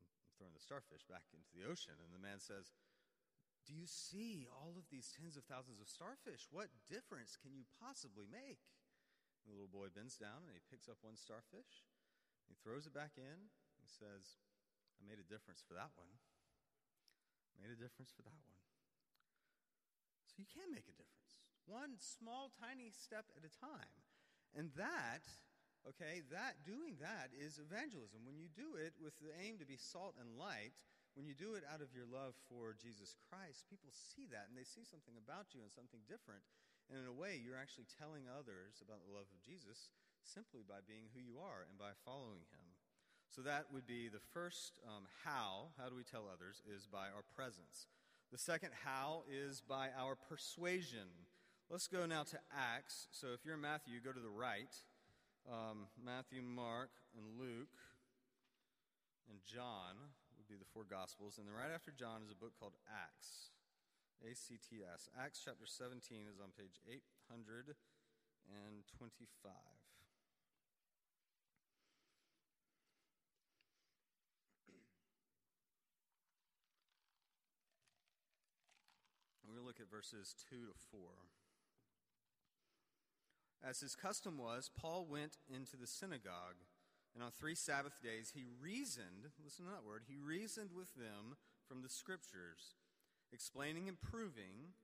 I'm 0.00 0.08
throwing 0.40 0.56
the 0.56 0.64
starfish 0.64 1.04
back 1.04 1.28
into 1.36 1.52
the 1.52 1.68
ocean. 1.68 2.00
And 2.00 2.12
the 2.12 2.22
man 2.22 2.40
says, 2.40 2.72
Do 3.68 3.76
you 3.76 3.86
see 3.86 4.48
all 4.50 4.74
of 4.80 4.88
these 4.88 5.12
tens 5.12 5.36
of 5.36 5.44
thousands 5.44 5.78
of 5.78 5.88
starfish? 5.88 6.48
What 6.48 6.72
difference 6.88 7.36
can 7.36 7.52
you 7.52 7.68
possibly 7.78 8.24
make? 8.26 8.64
And 9.44 9.52
the 9.52 9.56
little 9.56 9.72
boy 9.72 9.92
bends 9.92 10.16
down 10.16 10.44
and 10.48 10.52
he 10.56 10.62
picks 10.68 10.88
up 10.88 11.00
one 11.00 11.16
starfish. 11.16 11.86
He 12.48 12.56
throws 12.60 12.88
it 12.88 12.96
back 12.96 13.14
in. 13.20 13.52
He 13.78 13.88
says, 13.88 14.40
I 14.98 15.06
made 15.06 15.22
a 15.22 15.28
difference 15.28 15.62
for 15.62 15.76
that 15.78 15.92
one. 15.94 16.10
Made 17.60 17.72
a 17.72 17.78
difference 17.78 18.10
for 18.10 18.24
that 18.24 18.40
one. 18.48 18.60
So 20.28 20.40
you 20.40 20.48
can 20.48 20.72
make 20.72 20.88
a 20.88 20.96
difference 20.96 21.20
one 21.70 21.94
small, 22.02 22.50
tiny 22.58 22.90
step 22.90 23.30
at 23.38 23.46
a 23.46 23.52
time. 23.62 23.94
And 24.58 24.74
that, 24.74 25.22
okay, 25.86 26.26
that, 26.34 26.66
doing 26.66 26.98
that 26.98 27.30
is 27.30 27.62
evangelism. 27.62 28.26
When 28.26 28.34
you 28.34 28.50
do 28.50 28.74
it 28.74 28.98
with 28.98 29.14
the 29.22 29.30
aim 29.38 29.62
to 29.62 29.68
be 29.68 29.78
salt 29.78 30.18
and 30.18 30.34
light, 30.34 30.74
when 31.20 31.28
you 31.28 31.36
do 31.36 31.52
it 31.52 31.68
out 31.68 31.84
of 31.84 31.92
your 31.92 32.08
love 32.08 32.32
for 32.48 32.72
Jesus 32.80 33.12
Christ, 33.28 33.68
people 33.68 33.92
see 33.92 34.24
that 34.32 34.48
and 34.48 34.56
they 34.56 34.64
see 34.64 34.88
something 34.88 35.12
about 35.20 35.52
you 35.52 35.60
and 35.60 35.68
something 35.68 36.00
different. 36.08 36.40
And 36.88 36.96
in 36.96 37.04
a 37.04 37.12
way, 37.12 37.36
you're 37.36 37.60
actually 37.60 37.84
telling 38.00 38.24
others 38.24 38.80
about 38.80 39.04
the 39.04 39.12
love 39.12 39.28
of 39.28 39.44
Jesus 39.44 39.92
simply 40.24 40.64
by 40.64 40.80
being 40.80 41.12
who 41.12 41.20
you 41.20 41.36
are 41.36 41.68
and 41.68 41.76
by 41.76 41.92
following 42.08 42.48
him. 42.48 42.64
So 43.28 43.44
that 43.44 43.68
would 43.68 43.84
be 43.84 44.08
the 44.08 44.24
first 44.32 44.80
um, 44.88 45.04
how, 45.20 45.76
how 45.76 45.92
do 45.92 45.94
we 45.94 46.08
tell 46.08 46.24
others, 46.24 46.64
is 46.64 46.88
by 46.88 47.12
our 47.12 47.20
presence. 47.36 47.84
The 48.32 48.40
second 48.40 48.72
how 48.72 49.28
is 49.28 49.60
by 49.60 49.92
our 49.92 50.16
persuasion. 50.16 51.28
Let's 51.68 51.84
go 51.84 52.08
now 52.08 52.24
to 52.32 52.40
Acts. 52.48 53.12
So 53.12 53.36
if 53.36 53.44
you're 53.44 53.60
in 53.60 53.60
Matthew, 53.60 53.92
you 53.92 54.00
go 54.00 54.16
to 54.16 54.24
the 54.24 54.32
right. 54.32 54.72
Um, 55.44 55.84
Matthew, 56.00 56.40
Mark, 56.40 56.96
and 57.12 57.36
Luke, 57.36 57.76
and 59.28 59.36
John 59.44 60.16
the 60.58 60.70
four 60.72 60.84
Gospels. 60.88 61.38
And 61.38 61.46
then 61.46 61.54
right 61.54 61.74
after 61.74 61.92
John 61.92 62.22
is 62.24 62.30
a 62.30 62.38
book 62.38 62.52
called 62.58 62.74
Acts. 62.88 63.50
A 64.20 64.36
C 64.36 64.60
T 64.60 64.84
S. 64.84 65.08
Acts 65.16 65.40
chapter 65.44 65.64
17 65.64 66.28
is 66.28 66.40
on 66.40 66.52
page 66.52 66.76
825. 66.84 69.52
We're 79.46 79.56
going 79.56 79.64
to 79.64 79.66
look 79.66 79.80
at 79.80 79.90
verses 79.90 80.34
2 80.48 80.66
to 80.66 80.74
4. 80.92 81.00
As 83.68 83.80
his 83.80 83.94
custom 83.94 84.38
was, 84.38 84.70
Paul 84.78 85.06
went 85.10 85.36
into 85.48 85.76
the 85.76 85.86
synagogue, 85.86 86.56
and 87.14 87.22
on 87.22 87.30
three 87.30 87.54
Sabbath 87.54 88.00
days 88.02 88.32
he 88.34 88.44
reasoned, 88.60 89.30
listen 89.42 89.64
to 89.66 89.70
that 89.72 89.86
word, 89.86 90.02
he 90.06 90.16
reasoned 90.16 90.70
with 90.74 90.94
them 90.94 91.36
from 91.66 91.82
the 91.82 91.88
scriptures, 91.88 92.78
explaining 93.32 93.88
and 93.88 94.00
proving 94.00 94.74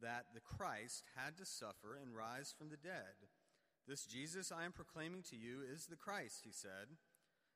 that 0.00 0.26
the 0.34 0.40
Christ 0.40 1.04
had 1.16 1.36
to 1.38 1.46
suffer 1.46 1.98
and 2.00 2.16
rise 2.16 2.54
from 2.56 2.70
the 2.70 2.76
dead. 2.76 3.30
This 3.86 4.06
Jesus 4.06 4.52
I 4.52 4.64
am 4.64 4.72
proclaiming 4.72 5.22
to 5.30 5.36
you 5.36 5.62
is 5.62 5.86
the 5.86 5.96
Christ, 5.96 6.42
he 6.44 6.52
said. 6.52 6.98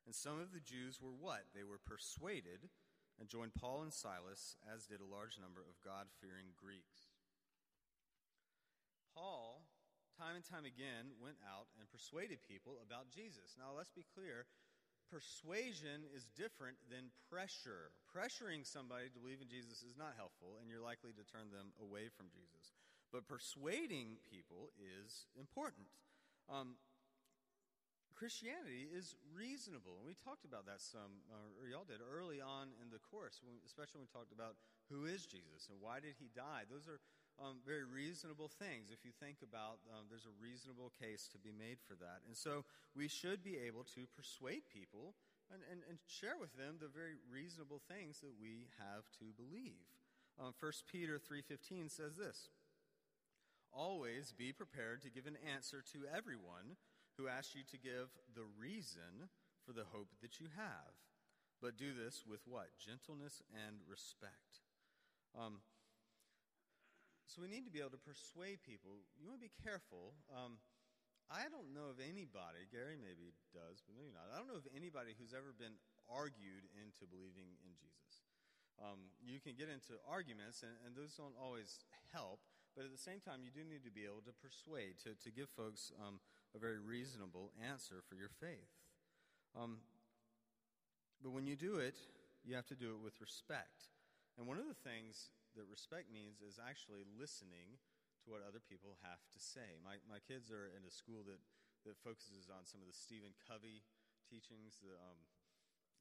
And 0.06 0.14
some 0.14 0.40
of 0.40 0.52
the 0.52 0.62
Jews 0.62 1.00
were 1.02 1.14
what? 1.14 1.50
They 1.54 1.64
were 1.64 1.82
persuaded 1.82 2.70
and 3.18 3.28
joined 3.28 3.54
Paul 3.54 3.82
and 3.82 3.92
Silas, 3.92 4.56
as 4.62 4.86
did 4.86 5.00
a 5.00 5.08
large 5.08 5.38
number 5.40 5.60
of 5.60 5.82
God 5.82 6.06
fearing 6.20 6.54
Greeks. 6.54 7.10
Paul 9.14 9.65
time 10.16 10.34
and 10.34 10.44
time 10.44 10.64
again, 10.64 11.12
went 11.20 11.36
out 11.44 11.68
and 11.76 11.84
persuaded 11.92 12.40
people 12.48 12.80
about 12.80 13.12
Jesus. 13.12 13.52
Now, 13.60 13.76
let's 13.76 13.92
be 13.92 14.08
clear 14.16 14.48
persuasion 15.06 16.02
is 16.10 16.26
different 16.34 16.80
than 16.90 17.14
pressure. 17.30 17.94
Pressuring 18.10 18.66
somebody 18.66 19.06
to 19.12 19.22
believe 19.22 19.38
in 19.38 19.46
Jesus 19.46 19.86
is 19.86 19.94
not 19.94 20.18
helpful, 20.18 20.58
and 20.58 20.66
you're 20.66 20.82
likely 20.82 21.14
to 21.14 21.24
turn 21.28 21.52
them 21.54 21.70
away 21.78 22.10
from 22.10 22.26
Jesus. 22.32 22.74
But 23.14 23.30
persuading 23.30 24.18
people 24.26 24.74
is 24.80 25.30
important. 25.38 25.86
Um, 26.50 26.74
Christianity 28.16 28.88
is 28.88 29.12
reasonable. 29.28 30.00
And 30.00 30.08
we 30.08 30.16
talked 30.16 30.48
about 30.48 30.64
that 30.64 30.80
some, 30.80 31.20
or 31.60 31.68
y'all 31.68 31.84
did, 31.84 32.00
early 32.00 32.40
on 32.40 32.72
in 32.80 32.88
the 32.88 32.98
course, 32.98 33.44
especially 33.68 34.00
when 34.00 34.08
we 34.08 34.16
talked 34.16 34.32
about 34.32 34.56
who 34.88 35.04
is 35.04 35.28
Jesus 35.28 35.68
and 35.68 35.76
why 35.78 36.00
did 36.00 36.16
he 36.16 36.32
die. 36.32 36.64
Those 36.64 36.88
are 36.88 36.98
um, 37.40 37.60
very 37.64 37.84
reasonable 37.84 38.48
things. 38.48 38.88
If 38.88 39.04
you 39.04 39.12
think 39.12 39.44
about, 39.44 39.84
um, 39.92 40.08
there's 40.08 40.28
a 40.28 40.40
reasonable 40.40 40.92
case 40.96 41.28
to 41.32 41.38
be 41.38 41.52
made 41.52 41.78
for 41.84 41.94
that. 42.00 42.24
And 42.26 42.36
so 42.36 42.64
we 42.96 43.08
should 43.08 43.44
be 43.44 43.60
able 43.60 43.84
to 43.96 44.08
persuade 44.16 44.68
people 44.72 45.14
and, 45.52 45.62
and, 45.70 45.84
and 45.88 45.98
share 46.08 46.40
with 46.40 46.56
them 46.56 46.80
the 46.80 46.90
very 46.90 47.20
reasonable 47.28 47.80
things 47.84 48.20
that 48.24 48.34
we 48.40 48.72
have 48.80 49.06
to 49.20 49.36
believe. 49.36 49.84
Um, 50.40 50.52
1 50.58 50.72
Peter 50.90 51.20
3.15 51.20 51.90
says 51.92 52.16
this, 52.16 52.48
Always 53.72 54.32
be 54.32 54.52
prepared 54.52 55.02
to 55.02 55.12
give 55.12 55.26
an 55.26 55.36
answer 55.52 55.84
to 55.92 56.08
everyone 56.08 56.80
who 57.16 57.28
asks 57.28 57.54
you 57.54 57.62
to 57.68 57.78
give 57.78 58.08
the 58.34 58.48
reason 58.56 59.28
for 59.64 59.72
the 59.72 59.88
hope 59.92 60.08
that 60.22 60.40
you 60.40 60.48
have. 60.56 60.96
But 61.60 61.76
do 61.76 61.92
this 61.92 62.24
with 62.28 62.40
what? 62.46 62.76
Gentleness 62.78 63.42
and 63.52 63.80
respect. 63.88 64.64
Um, 65.36 65.60
so 67.26 67.42
we 67.42 67.50
need 67.50 67.66
to 67.66 67.74
be 67.74 67.82
able 67.82 67.94
to 67.94 68.02
persuade 68.06 68.62
people. 68.62 69.02
You 69.18 69.26
want 69.26 69.42
to 69.42 69.46
be 69.46 69.54
careful. 69.62 70.14
Um, 70.30 70.62
I 71.26 71.50
don't 71.50 71.74
know 71.74 71.90
of 71.90 71.98
anybody, 71.98 72.70
Gary 72.70 72.94
maybe 72.94 73.34
does, 73.50 73.82
but 73.82 73.98
maybe 73.98 74.14
not. 74.14 74.30
I 74.30 74.38
don't 74.38 74.46
know 74.46 74.62
of 74.62 74.70
anybody 74.70 75.10
who's 75.18 75.34
ever 75.34 75.50
been 75.50 75.74
argued 76.06 76.70
into 76.78 77.02
believing 77.10 77.58
in 77.66 77.74
Jesus. 77.74 78.22
Um, 78.78 79.10
you 79.18 79.42
can 79.42 79.58
get 79.58 79.66
into 79.66 79.98
arguments, 80.06 80.62
and, 80.62 80.70
and, 80.84 80.94
those 80.94 81.16
don't 81.16 81.34
always 81.40 81.82
help, 82.12 82.44
but 82.76 82.84
at 82.84 82.92
the 82.92 83.00
same 83.00 83.24
time, 83.24 83.40
you 83.40 83.48
do 83.48 83.64
need 83.64 83.82
to 83.88 83.90
be 83.90 84.04
able 84.04 84.20
to 84.28 84.36
persuade, 84.36 85.00
to, 85.02 85.16
to 85.16 85.32
give 85.32 85.48
folks 85.56 85.90
um, 85.96 86.20
a 86.54 86.60
very 86.60 86.78
reasonable 86.78 87.56
answer 87.56 88.04
for 88.04 88.14
your 88.14 88.28
faith. 88.28 88.68
Um, 89.56 89.80
but 91.24 91.32
when 91.32 91.48
you 91.48 91.56
do 91.56 91.80
it, 91.80 91.96
you 92.44 92.54
have 92.54 92.68
to 92.68 92.76
do 92.76 92.92
it 92.92 93.00
with 93.02 93.16
respect. 93.18 93.88
And 94.36 94.46
one 94.46 94.60
of 94.60 94.68
the 94.68 94.76
things 94.84 95.32
that 95.56 95.66
respect 95.66 96.12
means 96.12 96.44
is 96.44 96.60
actually 96.60 97.02
listening 97.16 97.80
to 98.24 98.30
what 98.32 98.44
other 98.44 98.60
people 98.60 99.00
have 99.02 99.24
to 99.32 99.40
say. 99.40 99.80
My, 99.80 99.98
my 100.06 100.20
kids 100.20 100.52
are 100.52 100.68
in 100.72 100.84
a 100.84 100.92
school 100.92 101.24
that, 101.26 101.40
that 101.88 101.96
focuses 102.00 102.52
on 102.52 102.68
some 102.68 102.84
of 102.84 102.88
the 102.88 102.96
Stephen 102.96 103.32
Covey 103.44 103.84
teachings, 104.28 104.78
the 104.84 104.94
um, 105.00 105.18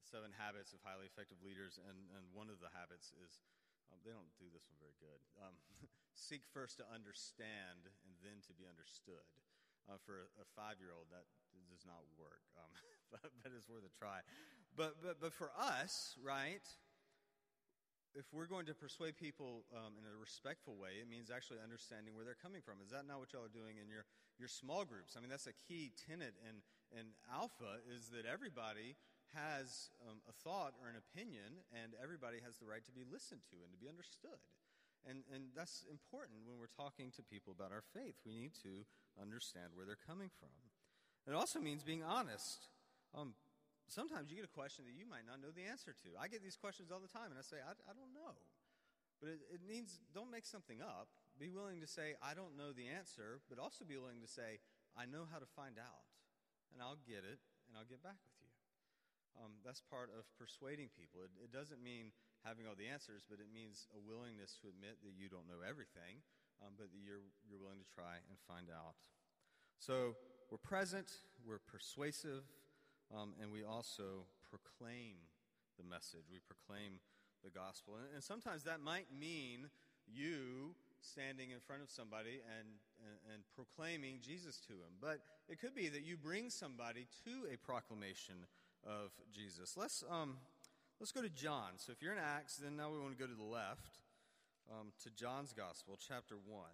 seven 0.04 0.30
habits 0.36 0.76
of 0.76 0.82
highly 0.84 1.08
effective 1.08 1.40
leaders, 1.42 1.80
and, 1.82 1.96
and 2.14 2.28
one 2.30 2.52
of 2.52 2.60
the 2.60 2.70
habits 2.76 3.10
is 3.16 3.42
um, 3.90 4.02
they 4.02 4.10
don't 4.10 4.30
do 4.38 4.50
this 4.50 4.66
one 4.66 4.78
very 4.82 4.98
good. 4.98 5.22
Um, 5.38 5.54
seek 6.14 6.42
first 6.50 6.78
to 6.82 6.86
understand 6.90 7.86
and 8.06 8.12
then 8.22 8.42
to 8.50 8.52
be 8.54 8.66
understood. 8.66 9.26
Uh, 9.86 9.94
for 10.02 10.26
a, 10.26 10.42
a 10.42 10.46
five 10.58 10.82
year 10.82 10.90
old, 10.90 11.06
that 11.14 11.22
does 11.70 11.86
not 11.86 12.02
work, 12.18 12.42
um, 12.58 12.70
but, 13.14 13.30
but 13.38 13.54
it's 13.54 13.70
worth 13.70 13.86
a 13.86 13.94
try. 13.94 14.18
But, 14.74 14.98
but, 14.98 15.22
but 15.22 15.30
for 15.30 15.54
us, 15.54 16.18
right, 16.18 16.66
if 18.16 18.24
we're 18.32 18.48
going 18.48 18.64
to 18.64 18.74
persuade 18.74 19.20
people 19.20 19.68
um, 19.76 19.92
in 20.00 20.08
a 20.08 20.16
respectful 20.16 20.72
way, 20.80 20.96
it 21.04 21.06
means 21.06 21.28
actually 21.28 21.60
understanding 21.60 22.16
where 22.16 22.24
they're 22.24 22.40
coming 22.40 22.64
from. 22.64 22.80
Is 22.80 22.88
that 22.96 23.04
not 23.04 23.20
what 23.20 23.36
y'all 23.36 23.44
are 23.44 23.52
doing 23.52 23.76
in 23.76 23.92
your, 23.92 24.08
your 24.40 24.48
small 24.48 24.88
groups? 24.88 25.14
I 25.14 25.20
mean, 25.20 25.28
that's 25.28 25.46
a 25.46 25.56
key 25.68 25.92
tenet 25.92 26.32
in, 26.40 26.64
in 26.96 27.12
Alpha 27.28 27.84
is 27.84 28.08
that 28.16 28.24
everybody 28.24 28.96
has 29.36 29.92
um, 30.08 30.24
a 30.24 30.32
thought 30.32 30.72
or 30.80 30.88
an 30.88 30.96
opinion, 30.96 31.60
and 31.76 31.92
everybody 32.00 32.40
has 32.40 32.56
the 32.56 32.64
right 32.64 32.80
to 32.88 32.94
be 32.96 33.04
listened 33.04 33.44
to 33.52 33.60
and 33.60 33.68
to 33.68 33.76
be 33.76 33.84
understood. 33.84 34.40
And, 35.04 35.22
and 35.28 35.52
that's 35.52 35.84
important 35.92 36.48
when 36.48 36.56
we're 36.56 36.72
talking 36.72 37.12
to 37.20 37.22
people 37.22 37.52
about 37.52 37.70
our 37.70 37.84
faith. 37.92 38.16
We 38.24 38.32
need 38.32 38.56
to 38.64 38.88
understand 39.20 39.76
where 39.76 39.84
they're 39.84 40.00
coming 40.08 40.32
from. 40.40 40.56
It 41.28 41.36
also 41.36 41.60
means 41.60 41.84
being 41.84 42.02
honest. 42.02 42.72
Um, 43.12 43.36
sometimes 43.88 44.30
you 44.30 44.36
get 44.36 44.46
a 44.46 44.52
question 44.52 44.84
that 44.86 44.96
you 44.98 45.06
might 45.06 45.26
not 45.26 45.38
know 45.38 45.54
the 45.54 45.66
answer 45.66 45.94
to. 46.04 46.08
I 46.18 46.26
get 46.26 46.42
these 46.42 46.58
questions 46.58 46.90
all 46.90 47.02
the 47.02 47.10
time, 47.10 47.30
and 47.30 47.38
I 47.38 47.46
say, 47.46 47.62
I, 47.62 47.74
I 47.86 47.92
don't 47.94 48.12
know. 48.14 48.34
But 49.22 49.32
it, 49.32 49.40
it 49.48 49.62
means 49.64 50.02
don't 50.12 50.30
make 50.30 50.44
something 50.44 50.82
up. 50.82 51.08
Be 51.38 51.48
willing 51.48 51.80
to 51.80 51.88
say, 51.88 52.16
I 52.20 52.32
don't 52.32 52.56
know 52.56 52.72
the 52.72 52.88
answer, 52.88 53.40
but 53.48 53.60
also 53.60 53.84
be 53.84 53.96
willing 53.96 54.20
to 54.24 54.30
say, 54.30 54.60
I 54.96 55.04
know 55.04 55.28
how 55.28 55.36
to 55.36 55.48
find 55.48 55.76
out, 55.76 56.08
and 56.72 56.80
I'll 56.80 57.00
get 57.04 57.24
it, 57.24 57.40
and 57.68 57.76
I'll 57.76 57.88
get 57.88 58.00
back 58.00 58.16
with 58.24 58.36
you. 58.40 58.52
Um, 59.36 59.60
that's 59.60 59.84
part 59.84 60.08
of 60.16 60.24
persuading 60.40 60.88
people. 60.96 61.20
It, 61.20 61.32
it, 61.44 61.52
doesn't 61.52 61.84
mean 61.84 62.08
having 62.40 62.64
all 62.64 62.72
the 62.72 62.88
answers, 62.88 63.20
but 63.28 63.36
it 63.36 63.52
means 63.52 63.84
a 63.92 64.00
willingness 64.00 64.56
to 64.64 64.72
admit 64.72 64.96
that 65.04 65.12
you 65.12 65.28
don't 65.28 65.44
know 65.44 65.60
everything, 65.60 66.24
um, 66.64 66.72
but 66.80 66.88
that 66.88 67.02
you're, 67.04 67.20
you're 67.44 67.60
willing 67.60 67.84
to 67.84 67.90
try 67.92 68.16
and 68.32 68.40
find 68.48 68.72
out. 68.72 68.96
So 69.76 70.16
we're 70.48 70.62
present, 70.64 71.20
we're 71.44 71.60
persuasive, 71.60 72.48
um, 73.14 73.34
and 73.40 73.52
we 73.52 73.62
also 73.62 74.26
proclaim 74.48 75.16
the 75.78 75.84
message. 75.84 76.26
We 76.30 76.40
proclaim 76.40 76.98
the 77.44 77.50
gospel. 77.50 77.94
And, 77.96 78.06
and 78.14 78.22
sometimes 78.22 78.64
that 78.64 78.80
might 78.80 79.06
mean 79.12 79.68
you 80.06 80.74
standing 81.00 81.50
in 81.50 81.60
front 81.60 81.82
of 81.82 81.90
somebody 81.90 82.42
and, 82.58 82.66
and, 82.98 83.18
and, 83.34 83.42
proclaiming 83.54 84.18
Jesus 84.22 84.58
to 84.66 84.72
him. 84.72 84.98
But 85.00 85.20
it 85.48 85.60
could 85.60 85.74
be 85.74 85.88
that 85.88 86.02
you 86.02 86.16
bring 86.16 86.50
somebody 86.50 87.06
to 87.24 87.52
a 87.52 87.56
proclamation 87.58 88.46
of 88.82 89.10
Jesus. 89.32 89.76
Let's, 89.76 90.02
um, 90.10 90.38
let's 90.98 91.12
go 91.12 91.22
to 91.22 91.28
John. 91.28 91.76
So 91.76 91.92
if 91.92 92.02
you're 92.02 92.12
in 92.12 92.18
Acts, 92.18 92.56
then 92.56 92.76
now 92.76 92.90
we 92.90 92.98
want 92.98 93.16
to 93.16 93.18
go 93.18 93.30
to 93.30 93.36
the 93.36 93.44
left 93.44 94.00
um, 94.70 94.92
to 95.04 95.10
John's 95.10 95.52
Gospel, 95.52 95.98
chapter 95.98 96.34
1. 96.34 96.64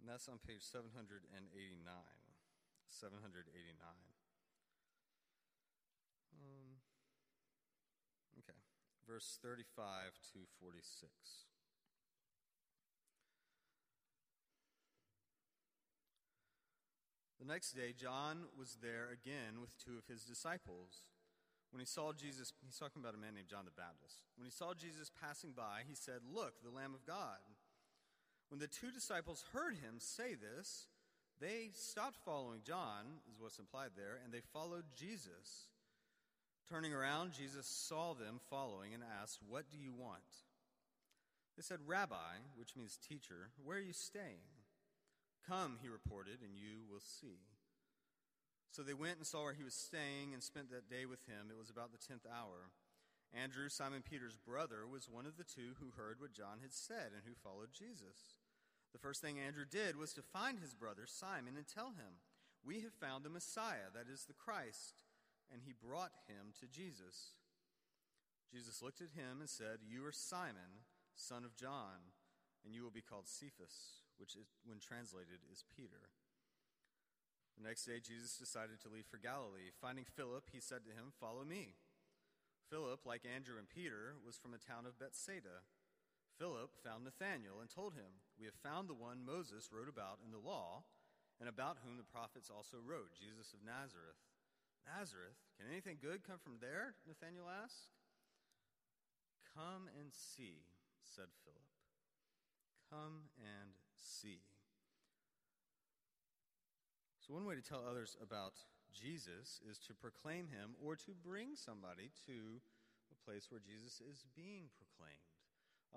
And 0.00 0.08
that's 0.08 0.28
on 0.28 0.38
page 0.46 0.62
789. 0.62 2.29
789. 2.90 3.46
Um, 6.34 6.76
okay. 8.38 8.58
Verse 9.06 9.38
35 9.42 10.18
to 10.34 10.38
46. 10.60 11.10
The 17.40 17.46
next 17.46 17.72
day, 17.72 17.94
John 17.96 18.44
was 18.52 18.76
there 18.82 19.08
again 19.08 19.62
with 19.62 19.72
two 19.78 19.96
of 19.96 20.04
his 20.04 20.28
disciples. 20.28 21.08
When 21.72 21.80
he 21.80 21.86
saw 21.86 22.12
Jesus, 22.12 22.52
he's 22.66 22.76
talking 22.76 23.00
about 23.00 23.14
a 23.14 23.22
man 23.22 23.32
named 23.34 23.48
John 23.48 23.64
the 23.64 23.72
Baptist. 23.72 24.20
When 24.36 24.44
he 24.44 24.52
saw 24.52 24.74
Jesus 24.74 25.08
passing 25.08 25.52
by, 25.56 25.88
he 25.88 25.94
said, 25.94 26.20
Look, 26.28 26.60
the 26.60 26.74
Lamb 26.74 26.92
of 26.92 27.06
God. 27.06 27.40
When 28.50 28.60
the 28.60 28.68
two 28.68 28.90
disciples 28.90 29.44
heard 29.54 29.78
him 29.78 29.96
say 29.96 30.34
this, 30.34 30.89
they 31.40 31.70
stopped 31.74 32.18
following 32.24 32.60
John, 32.66 33.20
is 33.32 33.40
what's 33.40 33.58
implied 33.58 33.90
there, 33.96 34.20
and 34.22 34.32
they 34.32 34.42
followed 34.52 34.84
Jesus. 34.94 35.68
Turning 36.68 36.92
around, 36.92 37.32
Jesus 37.32 37.66
saw 37.66 38.14
them 38.14 38.40
following 38.48 38.94
and 38.94 39.02
asked, 39.22 39.40
What 39.48 39.70
do 39.70 39.78
you 39.78 39.92
want? 39.92 40.22
They 41.56 41.62
said, 41.62 41.78
Rabbi, 41.86 42.44
which 42.56 42.76
means 42.76 42.96
teacher, 42.96 43.50
where 43.64 43.78
are 43.78 43.80
you 43.80 43.92
staying? 43.92 44.48
Come, 45.48 45.78
he 45.82 45.88
reported, 45.88 46.40
and 46.42 46.54
you 46.54 46.86
will 46.90 47.02
see. 47.02 47.40
So 48.70 48.82
they 48.82 48.94
went 48.94 49.16
and 49.18 49.26
saw 49.26 49.42
where 49.44 49.52
he 49.52 49.64
was 49.64 49.74
staying 49.74 50.32
and 50.32 50.42
spent 50.42 50.70
that 50.70 50.88
day 50.88 51.06
with 51.06 51.26
him. 51.26 51.50
It 51.50 51.58
was 51.58 51.70
about 51.70 51.90
the 51.90 51.98
tenth 51.98 52.24
hour. 52.24 52.70
Andrew, 53.34 53.68
Simon 53.68 54.02
Peter's 54.02 54.36
brother, 54.36 54.86
was 54.86 55.08
one 55.10 55.26
of 55.26 55.36
the 55.36 55.44
two 55.44 55.74
who 55.80 55.90
heard 55.96 56.20
what 56.20 56.32
John 56.32 56.62
had 56.62 56.72
said 56.72 57.10
and 57.14 57.22
who 57.26 57.34
followed 57.34 57.70
Jesus. 57.72 58.39
The 58.92 58.98
first 58.98 59.20
thing 59.22 59.38
Andrew 59.38 59.64
did 59.68 59.96
was 59.96 60.12
to 60.14 60.22
find 60.22 60.58
his 60.58 60.74
brother 60.74 61.02
Simon 61.06 61.54
and 61.56 61.66
tell 61.66 61.90
him, 61.90 62.22
We 62.64 62.80
have 62.80 62.94
found 62.94 63.24
the 63.24 63.30
Messiah, 63.30 63.90
that 63.94 64.12
is 64.12 64.24
the 64.24 64.34
Christ. 64.34 64.94
And 65.52 65.62
he 65.64 65.72
brought 65.72 66.12
him 66.28 66.54
to 66.60 66.66
Jesus. 66.66 67.34
Jesus 68.52 68.82
looked 68.82 69.00
at 69.00 69.18
him 69.18 69.40
and 69.40 69.50
said, 69.50 69.78
You 69.86 70.04
are 70.06 70.12
Simon, 70.12 70.86
son 71.14 71.44
of 71.44 71.56
John, 71.56 72.14
and 72.64 72.74
you 72.74 72.82
will 72.82 72.90
be 72.90 73.02
called 73.02 73.26
Cephas 73.26 74.00
which, 74.20 74.36
is, 74.36 74.44
when 74.68 74.78
translated, 74.78 75.40
is 75.48 75.64
Peter. 75.64 76.12
The 77.56 77.64
next 77.64 77.88
day, 77.88 78.04
Jesus 78.04 78.36
decided 78.36 78.78
to 78.84 78.92
leave 78.92 79.08
for 79.08 79.16
Galilee. 79.16 79.72
Finding 79.80 80.04
Philip, 80.04 80.52
he 80.52 80.60
said 80.60 80.84
to 80.84 80.92
him, 80.92 81.08
Follow 81.16 81.42
me. 81.42 81.80
Philip, 82.68 83.08
like 83.08 83.24
Andrew 83.24 83.56
and 83.56 83.66
Peter, 83.66 84.14
was 84.20 84.36
from 84.36 84.52
the 84.52 84.60
town 84.60 84.84
of 84.84 85.00
Bethsaida. 85.00 85.64
Philip 86.40 86.72
found 86.80 87.04
Nathanael 87.04 87.60
and 87.60 87.68
told 87.68 87.92
him, 87.92 88.08
We 88.40 88.48
have 88.48 88.56
found 88.64 88.88
the 88.88 88.96
one 88.96 89.28
Moses 89.28 89.68
wrote 89.68 89.92
about 89.92 90.24
in 90.24 90.32
the 90.32 90.40
law, 90.40 90.88
and 91.36 91.44
about 91.44 91.84
whom 91.84 92.00
the 92.00 92.08
prophets 92.08 92.48
also 92.48 92.80
wrote, 92.80 93.12
Jesus 93.12 93.52
of 93.52 93.60
Nazareth. 93.60 94.16
Nazareth? 94.88 95.36
Can 95.60 95.68
anything 95.68 96.00
good 96.00 96.24
come 96.24 96.40
from 96.40 96.56
there? 96.64 96.96
Nathanael 97.04 97.44
asked. 97.44 97.92
Come 99.52 99.92
and 100.00 100.08
see, 100.16 100.64
said 101.04 101.28
Philip. 101.44 101.68
Come 102.88 103.28
and 103.36 103.76
see. 104.00 104.40
So, 107.20 107.36
one 107.36 107.44
way 107.44 107.54
to 107.54 107.62
tell 107.62 107.84
others 107.84 108.16
about 108.16 108.56
Jesus 108.88 109.60
is 109.68 109.76
to 109.84 109.92
proclaim 109.92 110.48
him 110.48 110.72
or 110.80 110.96
to 111.04 111.12
bring 111.12 111.52
somebody 111.52 112.08
to 112.24 112.64
a 113.12 113.16
place 113.28 113.52
where 113.52 113.60
Jesus 113.60 114.00
is 114.00 114.24
being 114.32 114.72
proclaimed. 114.80 115.29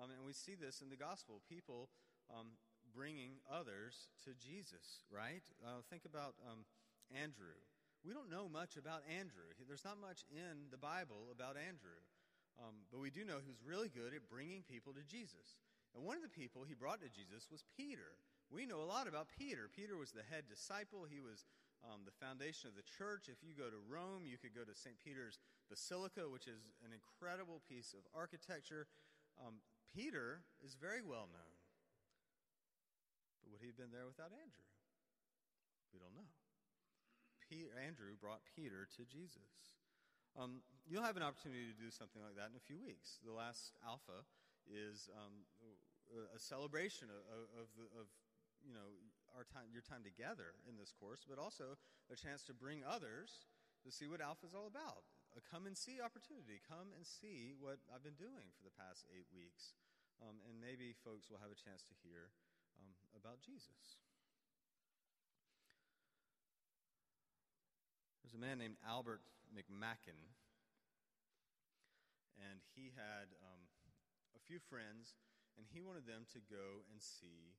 Um, 0.00 0.10
and 0.10 0.26
we 0.26 0.32
see 0.32 0.54
this 0.54 0.82
in 0.82 0.90
the 0.90 0.98
gospel 0.98 1.40
people 1.48 1.88
um, 2.32 2.58
bringing 2.94 3.42
others 3.46 4.10
to 4.24 4.34
Jesus, 4.34 5.06
right? 5.10 5.44
Uh, 5.62 5.82
think 5.90 6.04
about 6.04 6.34
um, 6.46 6.66
Andrew. 7.10 7.58
We 8.04 8.12
don't 8.12 8.30
know 8.30 8.48
much 8.48 8.76
about 8.76 9.00
Andrew. 9.08 9.48
There's 9.66 9.84
not 9.84 9.96
much 10.00 10.26
in 10.28 10.68
the 10.70 10.80
Bible 10.80 11.32
about 11.32 11.56
Andrew. 11.56 12.02
Um, 12.60 12.86
but 12.92 13.02
we 13.02 13.10
do 13.10 13.24
know 13.26 13.42
who's 13.42 13.58
really 13.66 13.90
good 13.90 14.14
at 14.14 14.30
bringing 14.30 14.62
people 14.62 14.94
to 14.94 15.02
Jesus. 15.02 15.58
And 15.94 16.06
one 16.06 16.18
of 16.18 16.22
the 16.22 16.30
people 16.30 16.62
he 16.62 16.74
brought 16.74 17.02
to 17.02 17.10
Jesus 17.10 17.50
was 17.50 17.66
Peter. 17.74 18.18
We 18.50 18.66
know 18.66 18.82
a 18.82 18.86
lot 18.86 19.08
about 19.08 19.26
Peter. 19.30 19.66
Peter 19.70 19.96
was 19.96 20.12
the 20.12 20.26
head 20.26 20.46
disciple, 20.46 21.06
he 21.08 21.18
was 21.18 21.46
um, 21.82 22.06
the 22.06 22.14
foundation 22.14 22.70
of 22.70 22.76
the 22.76 22.86
church. 22.86 23.26
If 23.26 23.42
you 23.42 23.52
go 23.52 23.68
to 23.68 23.80
Rome, 23.88 24.24
you 24.24 24.38
could 24.38 24.54
go 24.54 24.64
to 24.64 24.74
St. 24.74 24.96
Peter's 25.02 25.38
Basilica, 25.68 26.30
which 26.30 26.46
is 26.46 26.70
an 26.84 26.94
incredible 26.94 27.60
piece 27.66 27.92
of 27.92 28.06
architecture. 28.14 28.86
Um, 29.36 29.60
Peter 29.94 30.42
is 30.66 30.74
very 30.74 31.00
well 31.00 31.30
known. 31.30 31.54
But 33.40 33.54
would 33.54 33.62
he 33.62 33.70
have 33.70 33.78
been 33.78 33.94
there 33.94 34.10
without 34.10 34.34
Andrew? 34.34 34.68
We 35.94 36.02
don't 36.02 36.18
know. 36.18 36.26
Peter, 37.46 37.70
Andrew 37.78 38.18
brought 38.18 38.42
Peter 38.58 38.90
to 38.98 39.06
Jesus. 39.06 39.78
Um, 40.34 40.66
you'll 40.82 41.06
have 41.06 41.14
an 41.14 41.22
opportunity 41.22 41.70
to 41.70 41.78
do 41.78 41.94
something 41.94 42.18
like 42.18 42.34
that 42.34 42.50
in 42.50 42.58
a 42.58 42.66
few 42.66 42.82
weeks. 42.82 43.22
The 43.22 43.30
last 43.30 43.78
Alpha 43.86 44.26
is 44.66 45.06
um, 45.14 45.46
a 46.34 46.38
celebration 46.42 47.06
of, 47.14 47.46
of, 47.54 47.66
the, 47.78 47.86
of, 47.94 48.10
you 48.66 48.74
know 48.74 48.98
our 49.36 49.46
time, 49.46 49.70
your 49.70 49.82
time 49.82 50.02
together 50.02 50.58
in 50.66 50.78
this 50.78 50.90
course, 50.90 51.22
but 51.26 51.38
also 51.38 51.78
a 52.10 52.16
chance 52.16 52.42
to 52.46 52.54
bring 52.54 52.82
others 52.82 53.46
to 53.86 53.90
see 53.90 54.06
what 54.06 54.22
Alpha 54.22 54.46
is 54.46 54.54
all 54.54 54.66
about. 54.66 55.06
A 55.34 55.42
come 55.42 55.66
and 55.66 55.74
see 55.74 55.98
opportunity. 55.98 56.62
Come 56.62 56.94
and 56.94 57.02
see 57.02 57.58
what 57.58 57.82
I've 57.90 58.06
been 58.06 58.14
doing 58.14 58.54
for 58.54 58.62
the 58.62 58.74
past 58.78 59.02
eight 59.10 59.26
weeks, 59.34 59.74
um, 60.22 60.38
and 60.46 60.62
maybe 60.62 60.94
folks 61.02 61.26
will 61.26 61.42
have 61.42 61.50
a 61.50 61.58
chance 61.58 61.82
to 61.90 61.94
hear 62.06 62.30
um, 62.78 62.94
about 63.18 63.42
Jesus. 63.42 63.98
There's 68.22 68.38
a 68.38 68.38
man 68.38 68.62
named 68.62 68.78
Albert 68.86 69.26
McMakin, 69.50 70.22
and 72.38 72.62
he 72.78 72.94
had 72.94 73.34
um, 73.42 73.62
a 74.38 74.40
few 74.46 74.62
friends, 74.62 75.18
and 75.58 75.66
he 75.66 75.82
wanted 75.82 76.06
them 76.06 76.30
to 76.30 76.38
go 76.46 76.86
and 76.94 77.02
see 77.02 77.58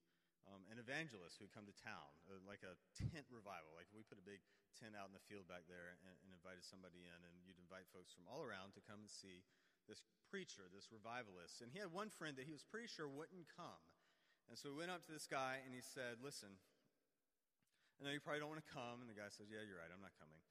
um, 0.50 0.62
an 0.70 0.78
evangelist 0.78 1.38
who 1.38 1.50
would 1.50 1.56
come 1.56 1.66
to 1.66 1.76
town, 1.82 2.12
uh, 2.30 2.38
like 2.46 2.62
a 2.62 2.78
tent 2.94 3.26
revival. 3.34 3.74
Like 3.74 3.90
we 3.94 4.06
put 4.06 4.22
a 4.22 4.26
big 4.26 4.42
tent 4.78 4.94
out 4.94 5.10
in 5.10 5.16
the 5.16 5.26
field 5.26 5.50
back 5.50 5.66
there 5.66 5.96
and, 5.96 6.00
and 6.22 6.30
invited 6.36 6.62
somebody 6.62 7.06
in, 7.08 7.20
and 7.26 7.34
you'd 7.48 7.60
invite 7.60 7.90
folks 7.90 8.14
from 8.14 8.30
all 8.30 8.44
around 8.44 8.78
to 8.78 8.82
come 8.84 9.02
and 9.02 9.10
see 9.10 9.42
this 9.90 10.02
preacher, 10.30 10.66
this 10.70 10.90
revivalist. 10.90 11.62
And 11.62 11.70
he 11.70 11.78
had 11.82 11.94
one 11.94 12.10
friend 12.10 12.38
that 12.38 12.46
he 12.46 12.54
was 12.54 12.66
pretty 12.66 12.90
sure 12.90 13.10
wouldn't 13.10 13.50
come. 13.54 13.82
And 14.50 14.58
so 14.58 14.70
we 14.70 14.86
went 14.86 14.94
up 14.94 15.02
to 15.10 15.12
this 15.14 15.26
guy 15.26 15.62
and 15.66 15.74
he 15.74 15.82
said, 15.82 16.22
Listen, 16.22 16.54
I 17.98 18.06
know 18.06 18.14
you 18.14 18.22
probably 18.22 18.46
don't 18.46 18.52
want 18.52 18.62
to 18.62 18.72
come. 18.72 19.02
And 19.02 19.10
the 19.10 19.18
guy 19.18 19.30
says, 19.34 19.50
Yeah, 19.50 19.66
you're 19.66 19.82
right, 19.82 19.90
I'm 19.90 20.04
not 20.04 20.14
coming. 20.22 20.42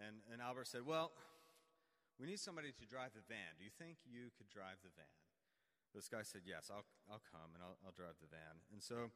And, 0.00 0.24
and 0.32 0.40
Albert 0.40 0.68
said, 0.72 0.88
Well, 0.88 1.12
we 2.16 2.30
need 2.30 2.40
somebody 2.40 2.72
to 2.72 2.84
drive 2.86 3.12
the 3.12 3.26
van. 3.26 3.58
Do 3.58 3.66
you 3.66 3.74
think 3.74 4.00
you 4.06 4.30
could 4.38 4.48
drive 4.48 4.80
the 4.80 4.92
van? 4.94 5.18
This 5.92 6.08
guy 6.08 6.24
said, 6.24 6.48
Yes, 6.48 6.72
I'll, 6.72 6.88
I'll 7.10 7.24
come 7.28 7.52
and 7.52 7.60
I'll, 7.60 7.76
I'll 7.84 7.96
drive 7.96 8.16
the 8.24 8.30
van. 8.32 8.64
And 8.72 8.80
so 8.80 9.12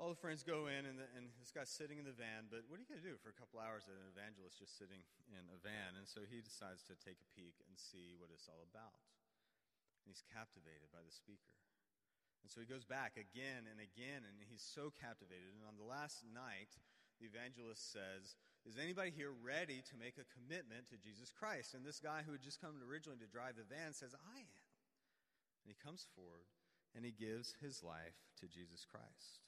all 0.00 0.08
the 0.08 0.16
friends 0.16 0.40
go 0.40 0.64
in, 0.72 0.88
and, 0.88 0.96
the, 0.96 1.04
and 1.12 1.28
this 1.36 1.52
guy's 1.52 1.68
sitting 1.68 2.00
in 2.00 2.08
the 2.08 2.16
van. 2.16 2.48
But 2.48 2.64
what 2.72 2.80
are 2.80 2.82
you 2.82 2.88
going 2.88 3.04
to 3.04 3.04
do 3.04 3.20
for 3.20 3.28
a 3.28 3.36
couple 3.36 3.60
hours 3.60 3.84
at 3.84 3.92
an 4.00 4.08
evangelist 4.08 4.56
just 4.56 4.80
sitting 4.80 5.04
in 5.28 5.44
a 5.52 5.60
van? 5.60 6.00
And 6.00 6.08
so 6.08 6.24
he 6.24 6.40
decides 6.40 6.80
to 6.88 6.96
take 6.96 7.20
a 7.20 7.28
peek 7.36 7.60
and 7.68 7.76
see 7.76 8.16
what 8.16 8.32
it's 8.32 8.48
all 8.48 8.64
about. 8.64 8.96
And 10.00 10.08
he's 10.08 10.24
captivated 10.32 10.88
by 10.88 11.04
the 11.04 11.12
speaker. 11.12 11.52
And 12.40 12.48
so 12.48 12.64
he 12.64 12.72
goes 12.72 12.88
back 12.88 13.20
again 13.20 13.68
and 13.68 13.76
again, 13.76 14.24
and 14.24 14.40
he's 14.40 14.64
so 14.64 14.88
captivated. 14.88 15.52
And 15.52 15.68
on 15.68 15.76
the 15.76 15.84
last 15.84 16.24
night, 16.24 16.80
the 17.20 17.28
evangelist 17.28 17.92
says, 17.92 18.40
Is 18.64 18.80
anybody 18.80 19.12
here 19.12 19.36
ready 19.36 19.84
to 19.84 20.00
make 20.00 20.16
a 20.16 20.24
commitment 20.32 20.88
to 20.88 20.96
Jesus 20.96 21.28
Christ? 21.28 21.76
And 21.76 21.84
this 21.84 22.00
guy 22.00 22.24
who 22.24 22.32
had 22.32 22.40
just 22.40 22.64
come 22.64 22.80
originally 22.80 23.20
to 23.20 23.28
drive 23.28 23.60
the 23.60 23.68
van 23.68 23.92
says, 23.92 24.16
I 24.16 24.40
am. 24.40 24.64
And 25.60 25.68
he 25.68 25.76
comes 25.76 26.08
forward 26.16 26.48
and 26.96 27.04
he 27.04 27.12
gives 27.12 27.52
his 27.60 27.84
life 27.84 28.16
to 28.40 28.48
Jesus 28.48 28.88
Christ. 28.88 29.44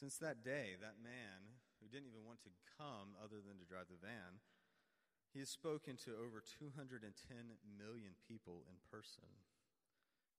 Since 0.00 0.16
that 0.24 0.40
day, 0.40 0.80
that 0.80 0.96
man 0.96 1.60
who 1.76 1.92
didn't 1.92 2.08
even 2.08 2.24
want 2.24 2.40
to 2.48 2.56
come 2.80 3.12
other 3.20 3.44
than 3.44 3.60
to 3.60 3.68
drive 3.68 3.92
the 3.92 4.00
van, 4.00 4.40
he 5.28 5.44
has 5.44 5.52
spoken 5.52 6.00
to 6.08 6.16
over 6.16 6.40
210 6.40 7.04
million 7.76 8.16
people 8.24 8.64
in 8.64 8.80
person. 8.88 9.28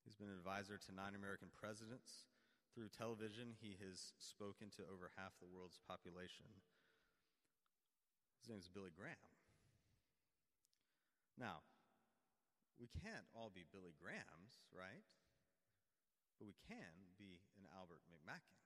He's 0.02 0.18
been 0.18 0.34
an 0.34 0.42
advisor 0.42 0.82
to 0.82 0.90
nine 0.90 1.14
American 1.14 1.54
presidents. 1.54 2.26
Through 2.74 2.90
television, 2.90 3.54
he 3.62 3.78
has 3.86 4.18
spoken 4.18 4.74
to 4.74 4.82
over 4.90 5.14
half 5.14 5.38
the 5.38 5.46
world's 5.46 5.78
population. 5.86 6.58
His 8.42 8.50
name 8.50 8.58
is 8.58 8.66
Billy 8.66 8.90
Graham. 8.90 9.30
Now, 11.38 11.62
we 12.82 12.90
can't 12.90 13.30
all 13.30 13.54
be 13.54 13.62
Billy 13.70 13.94
Grahams, 13.94 14.66
right? 14.74 15.06
But 16.42 16.50
we 16.50 16.58
can 16.66 17.14
be 17.14 17.38
an 17.54 17.70
Albert 17.70 18.02
McMakin 18.10 18.61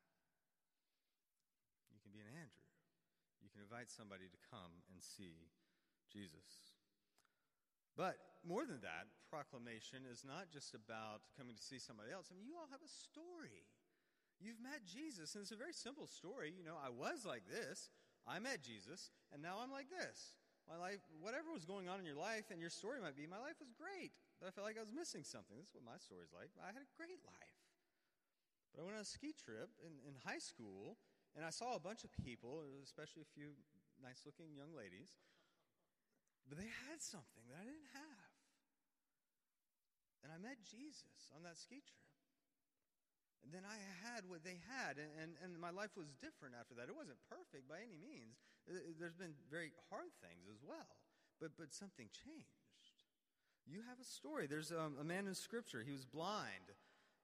be 2.17 2.25
an 2.25 2.33
Andrew. 2.33 2.65
You 3.45 3.53
can 3.53 3.61
invite 3.61 3.93
somebody 3.93 4.25
to 4.33 4.41
come 4.49 4.73
and 4.89 4.99
see 5.05 5.53
Jesus. 6.09 6.73
But 7.93 8.17
more 8.45 8.65
than 8.65 8.81
that, 8.81 9.09
proclamation 9.29 10.09
is 10.09 10.25
not 10.25 10.49
just 10.49 10.73
about 10.73 11.29
coming 11.37 11.53
to 11.57 11.65
see 11.65 11.77
somebody 11.77 12.13
else. 12.13 12.33
I 12.33 12.37
mean, 12.37 12.49
you 12.49 12.57
all 12.57 12.73
have 12.73 12.85
a 12.85 12.89
story. 12.89 13.69
You've 14.41 14.61
met 14.61 14.85
Jesus, 14.85 15.37
and 15.37 15.41
it's 15.45 15.53
a 15.53 15.61
very 15.61 15.77
simple 15.77 16.09
story. 16.09 16.53
You 16.53 16.65
know, 16.65 16.77
I 16.77 16.93
was 16.93 17.25
like 17.25 17.49
this, 17.49 17.89
I 18.29 18.41
met 18.41 18.61
Jesus, 18.61 19.13
and 19.33 19.41
now 19.41 19.61
I'm 19.61 19.73
like 19.73 19.89
this. 19.89 20.37
My 20.69 20.77
life, 20.77 21.01
whatever 21.23 21.55
was 21.55 21.65
going 21.65 21.89
on 21.89 22.03
in 22.03 22.07
your 22.09 22.19
life, 22.19 22.53
and 22.53 22.61
your 22.61 22.75
story 22.75 23.01
might 23.01 23.17
be, 23.17 23.25
my 23.25 23.41
life 23.41 23.57
was 23.63 23.73
great, 23.73 24.13
but 24.37 24.49
I 24.49 24.53
felt 24.53 24.67
like 24.67 24.77
I 24.77 24.85
was 24.85 24.93
missing 24.93 25.25
something. 25.25 25.57
This 25.57 25.73
is 25.73 25.79
what 25.79 25.87
my 25.87 25.97
story's 25.97 26.35
like. 26.35 26.53
I 26.59 26.75
had 26.75 26.85
a 26.85 26.91
great 26.99 27.23
life. 27.25 27.61
But 28.75 28.83
I 28.83 28.85
went 28.85 29.01
on 29.01 29.07
a 29.07 29.09
ski 29.09 29.33
trip 29.33 29.73
in, 29.81 29.97
in 30.05 30.19
high 30.27 30.43
school, 30.43 31.01
and 31.37 31.45
I 31.45 31.53
saw 31.53 31.77
a 31.77 31.83
bunch 31.83 32.03
of 32.03 32.11
people, 32.25 32.65
especially 32.81 33.21
a 33.21 33.33
few 33.37 33.53
nice 34.01 34.25
looking 34.25 34.57
young 34.57 34.73
ladies, 34.73 35.13
but 36.49 36.57
they 36.57 36.73
had 36.89 37.05
something 37.05 37.45
that 37.53 37.61
I 37.61 37.65
didn't 37.69 37.93
have. 37.93 38.33
And 40.25 40.33
I 40.33 40.41
met 40.41 40.65
Jesus 40.65 41.29
on 41.37 41.45
that 41.45 41.61
ski 41.61 41.85
trip. 41.85 42.09
And 43.45 43.55
then 43.55 43.63
I 43.63 43.79
had 44.03 44.27
what 44.27 44.43
they 44.43 44.59
had, 44.75 44.99
and, 44.99 45.07
and, 45.23 45.31
and 45.39 45.55
my 45.55 45.71
life 45.71 45.95
was 45.95 46.11
different 46.19 46.59
after 46.59 46.75
that. 46.75 46.91
It 46.91 46.99
wasn't 46.99 47.23
perfect 47.31 47.71
by 47.71 47.79
any 47.79 47.95
means. 47.95 48.43
There's 48.67 49.15
been 49.15 49.39
very 49.47 49.71
hard 49.87 50.11
things 50.19 50.51
as 50.51 50.59
well, 50.67 50.99
but, 51.39 51.55
but 51.55 51.71
something 51.71 52.11
changed. 52.11 53.07
You 53.63 53.87
have 53.87 54.03
a 54.03 54.09
story. 54.09 54.51
There's 54.51 54.75
um, 54.75 54.99
a 54.99 55.07
man 55.07 55.31
in 55.31 55.35
Scripture, 55.39 55.87
he 55.87 55.95
was 55.95 56.03
blind. 56.03 56.75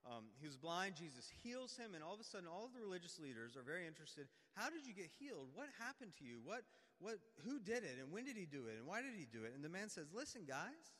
Um, 0.02 0.34
he 0.42 0.50
was 0.50 0.58
blind. 0.58 0.98
Jesus 0.98 1.30
heals 1.46 1.78
him, 1.78 1.94
and 1.94 2.02
all 2.02 2.14
of 2.14 2.18
a 2.18 2.26
sudden, 2.26 2.50
all 2.50 2.66
of 2.66 2.74
the 2.74 2.82
religious 2.82 3.22
leaders 3.22 3.54
are 3.54 3.62
very 3.62 3.86
interested. 3.86 4.26
How 4.58 4.66
did 4.66 4.82
you 4.82 4.90
get 4.90 5.06
healed? 5.06 5.54
What 5.54 5.70
happened 5.78 6.18
to 6.18 6.24
you? 6.26 6.42
What, 6.42 6.66
what, 6.98 7.22
who 7.46 7.62
did 7.62 7.86
it? 7.86 8.02
And 8.02 8.10
when 8.10 8.26
did 8.26 8.34
he 8.34 8.42
do 8.42 8.66
it? 8.66 8.74
And 8.74 8.86
why 8.86 8.98
did 8.98 9.14
he 9.14 9.30
do 9.30 9.46
it? 9.46 9.54
And 9.54 9.62
the 9.62 9.70
man 9.70 9.86
says, 9.86 10.10
Listen, 10.10 10.42
guys, 10.42 10.98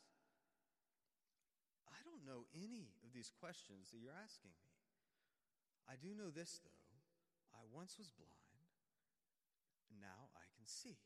I 1.91 1.99
don't 2.07 2.23
know 2.23 2.47
any 2.55 2.95
of 3.03 3.11
these 3.11 3.35
questions 3.43 3.91
that 3.91 3.99
you're 3.99 4.15
asking 4.15 4.55
me. 4.55 4.71
I 5.91 5.99
do 5.99 6.15
know 6.15 6.31
this, 6.31 6.63
though. 6.63 6.83
I 7.59 7.67
once 7.75 7.99
was 7.99 8.15
blind, 8.15 8.71
and 9.91 9.99
now 9.99 10.31
I 10.39 10.47
can 10.55 10.65
see. 10.65 10.97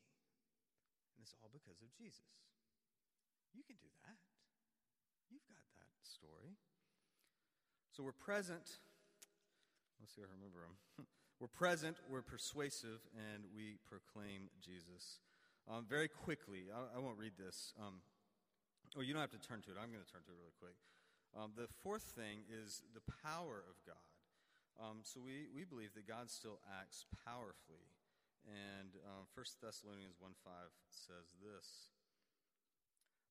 And 1.17 1.25
it's 1.25 1.33
all 1.41 1.49
because 1.49 1.81
of 1.81 1.89
Jesus. 1.97 2.29
You 3.57 3.65
can 3.65 3.75
do 3.81 3.89
that. 4.05 4.21
You've 5.33 5.49
got 5.49 5.65
that 5.81 5.91
story. 6.05 6.61
So 7.97 8.05
we're 8.05 8.13
present. 8.13 8.77
Let's 9.97 10.13
see 10.13 10.21
if 10.21 10.29
I 10.29 10.37
remember 10.37 10.61
them. 10.61 11.09
we're 11.41 11.49
present, 11.49 11.97
we're 12.05 12.21
persuasive, 12.21 13.01
and 13.17 13.41
we 13.57 13.81
proclaim 13.89 14.53
Jesus. 14.61 15.17
Um, 15.65 15.89
very 15.89 16.05
quickly, 16.05 16.69
I, 16.69 16.93
I, 16.93 17.01
won't 17.01 17.17
read 17.17 17.33
this. 17.41 17.73
Um, 17.81 18.05
oh, 18.93 19.01
you 19.01 19.17
don't 19.17 19.25
have 19.25 19.33
to 19.33 19.41
turn 19.41 19.65
to 19.65 19.73
it. 19.73 19.81
I'm 19.81 19.89
going 19.89 20.05
to 20.05 20.11
turn 20.13 20.21
to 20.21 20.29
it 20.29 20.37
really 20.37 20.53
quick. 20.61 20.77
Um, 21.33 21.57
the 21.57 21.65
fourth 21.81 22.13
thing 22.13 22.45
is 22.45 22.85
the 22.93 23.01
power 23.25 23.65
of 23.65 23.81
God. 23.81 24.13
Um, 24.77 25.01
so 25.01 25.17
we, 25.17 25.49
we 25.49 25.65
believe 25.65 25.97
that 25.97 26.05
God 26.05 26.29
still 26.29 26.61
acts 26.69 27.09
powerfully. 27.25 27.89
And 28.45 28.93
um, 29.09 29.25
1 29.33 29.41
Thessalonians 29.57 30.21
1 30.21 30.37
5 30.45 30.53
says 30.93 31.33
this 31.41 31.89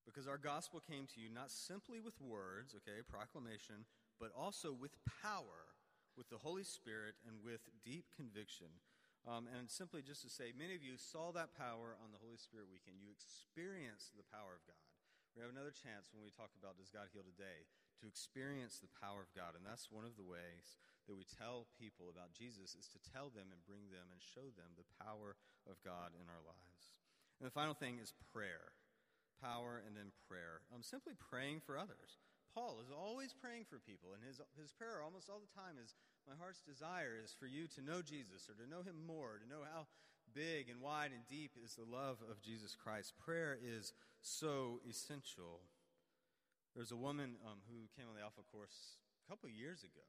Because 0.02 0.26
our 0.26 0.42
gospel 0.42 0.82
came 0.82 1.06
to 1.14 1.22
you 1.22 1.30
not 1.30 1.54
simply 1.54 2.02
with 2.02 2.18
words, 2.18 2.74
okay, 2.74 2.98
proclamation, 3.06 3.86
but 4.20 4.32
also 4.32 4.72
with 4.72 4.96
power, 5.22 5.76
with 6.16 6.28
the 6.32 6.40
Holy 6.40 6.64
Spirit, 6.64 7.16
and 7.26 7.44
with 7.44 7.68
deep 7.84 8.08
conviction. 8.14 8.82
Um, 9.26 9.50
and 9.50 9.66
simply 9.66 10.06
just 10.06 10.22
to 10.22 10.30
say, 10.30 10.54
many 10.54 10.78
of 10.78 10.86
you 10.86 10.94
saw 10.94 11.34
that 11.34 11.58
power 11.58 11.98
on 11.98 12.14
the 12.14 12.22
Holy 12.22 12.38
Spirit 12.38 12.70
weekend. 12.70 13.02
You 13.02 13.10
experienced 13.10 14.14
the 14.14 14.26
power 14.30 14.54
of 14.54 14.62
God. 14.70 14.86
We 15.34 15.42
have 15.44 15.52
another 15.52 15.74
chance 15.74 16.14
when 16.14 16.24
we 16.24 16.32
talk 16.32 16.54
about 16.56 16.78
Does 16.78 16.88
God 16.88 17.12
Heal 17.12 17.26
Today 17.26 17.68
to 18.00 18.08
experience 18.08 18.80
the 18.80 18.92
power 19.02 19.20
of 19.20 19.34
God. 19.36 19.52
And 19.52 19.66
that's 19.66 19.92
one 19.92 20.06
of 20.06 20.16
the 20.16 20.24
ways 20.24 20.80
that 21.04 21.18
we 21.18 21.28
tell 21.28 21.68
people 21.76 22.08
about 22.08 22.32
Jesus 22.32 22.72
is 22.72 22.88
to 22.94 23.02
tell 23.02 23.28
them 23.28 23.52
and 23.52 23.60
bring 23.68 23.92
them 23.92 24.08
and 24.08 24.20
show 24.22 24.48
them 24.56 24.78
the 24.78 24.88
power 24.96 25.36
of 25.68 25.76
God 25.84 26.16
in 26.16 26.30
our 26.30 26.40
lives. 26.40 27.02
And 27.36 27.44
the 27.44 27.52
final 27.52 27.76
thing 27.76 28.00
is 28.00 28.16
prayer 28.32 28.72
power 29.40 29.82
and 29.84 29.96
then 29.96 30.16
prayer. 30.28 30.64
Um, 30.72 30.80
simply 30.80 31.12
praying 31.12 31.60
for 31.60 31.76
others. 31.76 32.24
Paul 32.56 32.80
is 32.80 32.88
always 32.88 33.36
praying 33.36 33.68
for 33.68 33.76
people, 33.76 34.16
and 34.16 34.24
his, 34.24 34.40
his 34.56 34.72
prayer 34.72 35.04
almost 35.04 35.28
all 35.28 35.44
the 35.44 35.52
time 35.52 35.76
is 35.76 35.92
My 36.24 36.32
heart's 36.40 36.64
desire 36.64 37.12
is 37.12 37.36
for 37.36 37.44
you 37.44 37.68
to 37.76 37.84
know 37.84 38.00
Jesus 38.00 38.48
or 38.48 38.56
to 38.56 38.64
know 38.64 38.80
him 38.80 38.96
more, 38.96 39.36
to 39.36 39.44
know 39.44 39.60
how 39.68 39.92
big 40.32 40.72
and 40.72 40.80
wide 40.80 41.12
and 41.12 41.28
deep 41.28 41.52
is 41.60 41.76
the 41.76 41.84
love 41.84 42.24
of 42.24 42.40
Jesus 42.40 42.72
Christ. 42.72 43.12
Prayer 43.20 43.60
is 43.60 43.92
so 44.24 44.80
essential. 44.88 45.68
There's 46.72 46.96
a 46.96 46.96
woman 46.96 47.36
um, 47.44 47.60
who 47.68 47.92
came 47.92 48.08
on 48.08 48.16
the 48.16 48.24
Alpha 48.24 48.40
course 48.48 48.96
a 49.20 49.24
couple 49.28 49.52
years 49.52 49.84
ago. 49.84 50.08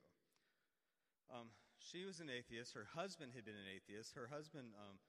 Um, 1.27 1.51
she 1.83 2.07
was 2.07 2.23
an 2.23 2.31
atheist. 2.31 2.71
Her 2.71 2.87
husband 2.95 3.35
had 3.35 3.43
been 3.43 3.59
an 3.59 3.67
atheist. 3.67 4.15
Her 4.15 4.31
husband 4.31 4.71
um, 4.79 5.03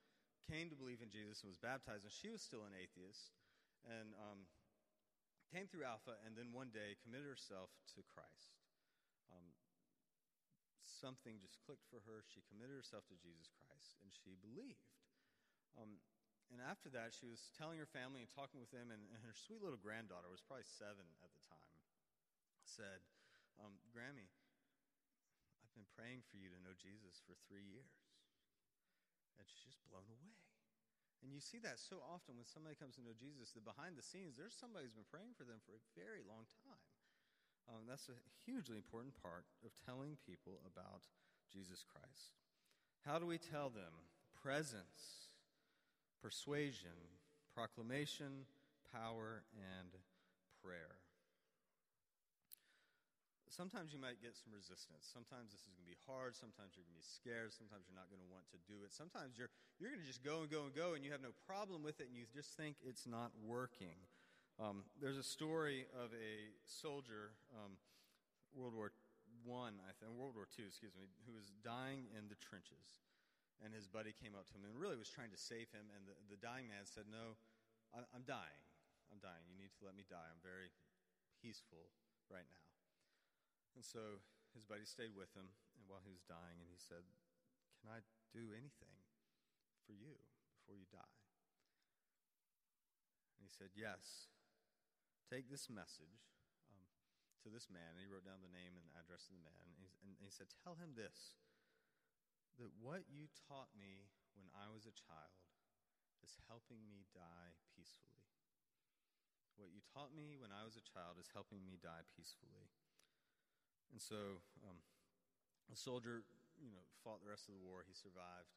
came 0.50 0.74
to 0.74 0.76
believe 0.76 1.06
in 1.06 1.14
Jesus 1.14 1.46
and 1.46 1.54
was 1.54 1.62
baptized, 1.62 2.02
and 2.02 2.10
she 2.10 2.34
was 2.34 2.42
still 2.42 2.66
an 2.66 2.74
atheist. 2.74 3.30
And 3.86 4.10
um, 4.18 4.50
came 5.48 5.66
through 5.68 5.88
Alpha, 5.88 6.16
and 6.24 6.36
then 6.36 6.52
one 6.52 6.68
day 6.70 7.00
committed 7.00 7.28
herself 7.28 7.72
to 7.96 8.00
Christ. 8.04 8.56
Um, 9.32 9.52
something 10.84 11.40
just 11.40 11.60
clicked 11.64 11.84
for 11.88 12.04
her. 12.04 12.24
She 12.28 12.44
committed 12.48 12.76
herself 12.76 13.04
to 13.08 13.16
Jesus 13.16 13.48
Christ, 13.56 13.96
and 14.04 14.12
she 14.12 14.36
believed. 14.40 14.84
Um, 15.76 16.00
and 16.48 16.64
after 16.64 16.88
that, 16.96 17.12
she 17.12 17.28
was 17.28 17.52
telling 17.60 17.76
her 17.76 17.88
family 17.88 18.24
and 18.24 18.30
talking 18.32 18.56
with 18.56 18.72
them, 18.72 18.88
and, 18.88 19.04
and, 19.12 19.20
her 19.20 19.36
sweet 19.36 19.60
little 19.60 19.80
granddaughter 19.80 20.32
was 20.32 20.40
probably 20.40 20.64
seven 20.64 21.04
at 21.20 21.28
the 21.28 21.42
time. 21.44 21.76
Said, 22.64 23.04
um, 23.60 23.76
"Grammy, 23.92 24.32
I've 25.60 25.72
been 25.76 25.88
praying 25.92 26.24
for 26.28 26.40
you 26.40 26.48
to 26.48 26.58
know 26.64 26.72
Jesus 26.76 27.20
for 27.24 27.36
three 27.44 27.64
years," 27.64 28.00
and 29.36 29.44
she's 29.44 29.64
just 29.64 29.80
blown 29.88 30.08
away. 30.08 30.36
And 31.22 31.34
you 31.34 31.42
see 31.42 31.58
that 31.66 31.82
so 31.82 31.98
often 32.06 32.38
when 32.38 32.46
somebody 32.46 32.78
comes 32.78 32.94
to 32.96 33.02
know 33.02 33.16
Jesus, 33.18 33.50
that 33.54 33.66
behind 33.66 33.98
the 33.98 34.06
scenes, 34.06 34.38
there's 34.38 34.54
somebody 34.54 34.86
who's 34.86 34.94
been 34.94 35.10
praying 35.10 35.34
for 35.34 35.42
them 35.42 35.58
for 35.66 35.74
a 35.74 35.82
very 35.98 36.22
long 36.22 36.46
time. 36.62 36.86
Um, 37.68 37.84
that's 37.84 38.08
a 38.08 38.16
hugely 38.46 38.78
important 38.78 39.18
part 39.18 39.44
of 39.66 39.74
telling 39.84 40.16
people 40.24 40.62
about 40.64 41.02
Jesus 41.50 41.84
Christ. 41.84 42.38
How 43.04 43.18
do 43.18 43.26
we 43.26 43.36
tell 43.36 43.68
them? 43.68 43.92
Presence, 44.32 45.34
persuasion, 46.22 47.18
proclamation, 47.52 48.46
power, 48.94 49.42
and 49.52 49.90
prayer. 50.62 51.02
Sometimes 53.50 53.92
you 53.92 54.00
might 54.00 54.20
get 54.20 54.36
some 54.36 54.52
resistance. 54.52 55.08
Sometimes 55.08 55.50
this 55.50 55.64
is 55.64 55.72
going 55.72 55.84
to 55.84 55.92
be 55.92 56.00
hard. 56.04 56.36
Sometimes 56.36 56.76
you're 56.76 56.84
going 56.84 56.96
to 56.96 57.02
be 57.02 57.08
scared. 57.08 57.50
Sometimes 57.50 57.88
you're 57.88 57.96
not 57.96 58.12
going 58.12 58.22
to 58.22 58.30
want 58.30 58.44
to 58.52 58.60
do 58.68 58.84
it. 58.84 58.92
Sometimes 58.92 59.36
you're, 59.40 59.50
you're 59.80 59.88
going 59.88 60.02
to 60.02 60.06
just 60.06 60.20
go 60.20 60.44
and 60.44 60.48
go 60.52 60.68
and 60.68 60.72
go, 60.76 60.94
and 60.94 61.00
you 61.00 61.10
have 61.10 61.24
no 61.24 61.32
problem 61.48 61.80
with 61.80 61.98
it, 61.98 62.12
and 62.12 62.16
you 62.16 62.28
just 62.30 62.54
think 62.54 62.76
it's 62.84 63.08
not 63.08 63.32
working. 63.40 63.96
Um, 64.58 64.82
there's 64.98 65.16
a 65.16 65.26
story 65.26 65.86
of 65.94 66.10
a 66.10 66.50
soldier, 66.66 67.38
um, 67.54 67.78
World 68.50 68.74
War 68.74 68.90
One, 69.46 69.78
I 69.86 69.94
think, 69.94 70.10
World 70.18 70.34
War 70.34 70.50
Two, 70.50 70.66
excuse 70.66 70.98
me, 70.98 71.06
who 71.24 71.32
was 71.32 71.54
dying 71.62 72.10
in 72.10 72.26
the 72.26 72.34
trenches, 72.42 72.98
and 73.62 73.70
his 73.70 73.86
buddy 73.86 74.10
came 74.10 74.34
up 74.34 74.50
to 74.50 74.58
him 74.58 74.66
and 74.66 74.74
really 74.74 74.98
was 74.98 75.08
trying 75.08 75.30
to 75.30 75.38
save 75.38 75.70
him. 75.70 75.86
And 75.94 76.10
the, 76.10 76.18
the 76.26 76.40
dying 76.42 76.66
man 76.66 76.82
said, 76.90 77.06
"No, 77.06 77.38
I, 77.94 78.02
I'm 78.10 78.26
dying. 78.26 78.62
I'm 79.14 79.22
dying. 79.22 79.46
You 79.46 79.54
need 79.54 79.70
to 79.78 79.86
let 79.86 79.94
me 79.94 80.02
die. 80.10 80.26
I'm 80.26 80.42
very 80.42 80.74
peaceful 81.38 81.94
right 82.26 82.46
now." 82.50 82.67
And 83.76 83.84
so 83.84 84.22
his 84.54 84.64
buddy 84.64 84.88
stayed 84.88 85.14
with 85.14 85.32
him 85.36 85.52
and 85.78 85.86
while 85.86 86.02
he 86.02 86.12
was 86.12 86.26
dying, 86.26 86.58
and 86.58 86.68
he 86.68 86.78
said, 86.78 87.06
Can 87.78 87.94
I 87.94 88.02
do 88.34 88.50
anything 88.52 88.98
for 89.86 89.94
you 89.94 90.18
before 90.52 90.74
you 90.74 90.90
die? 90.90 91.18
And 93.38 93.46
he 93.46 93.52
said, 93.52 93.72
Yes. 93.78 94.30
Take 95.28 95.52
this 95.52 95.68
message 95.68 96.24
um, 96.72 96.88
to 97.44 97.52
this 97.52 97.68
man. 97.68 97.92
And 97.92 98.00
he 98.00 98.08
wrote 98.08 98.24
down 98.24 98.40
the 98.40 98.48
name 98.48 98.80
and 98.80 98.88
the 98.88 98.96
address 98.96 99.28
of 99.28 99.36
the 99.36 99.44
man. 99.44 99.60
And 99.68 99.76
he, 99.76 99.92
and 100.00 100.16
he 100.24 100.32
said, 100.32 100.48
Tell 100.64 100.80
him 100.80 100.96
this 100.96 101.36
that 102.58 102.74
what 102.74 103.06
you 103.06 103.30
taught 103.46 103.70
me 103.78 104.10
when 104.34 104.50
I 104.50 104.66
was 104.72 104.82
a 104.82 104.94
child 104.96 105.38
is 106.26 106.34
helping 106.50 106.82
me 106.90 107.06
die 107.14 107.54
peacefully. 107.70 108.26
What 109.54 109.70
you 109.70 109.78
taught 109.94 110.10
me 110.10 110.34
when 110.34 110.50
I 110.50 110.66
was 110.66 110.74
a 110.74 110.82
child 110.82 111.22
is 111.22 111.30
helping 111.30 111.62
me 111.62 111.78
die 111.78 112.02
peacefully. 112.14 112.66
And 113.92 114.00
so 114.00 114.44
um, 114.64 114.78
the 115.68 115.76
soldier, 115.76 116.24
you 116.60 116.72
know, 116.72 116.84
fought 117.04 117.20
the 117.24 117.30
rest 117.30 117.48
of 117.48 117.56
the 117.56 117.64
war. 117.64 117.84
He 117.84 117.96
survived. 117.96 118.52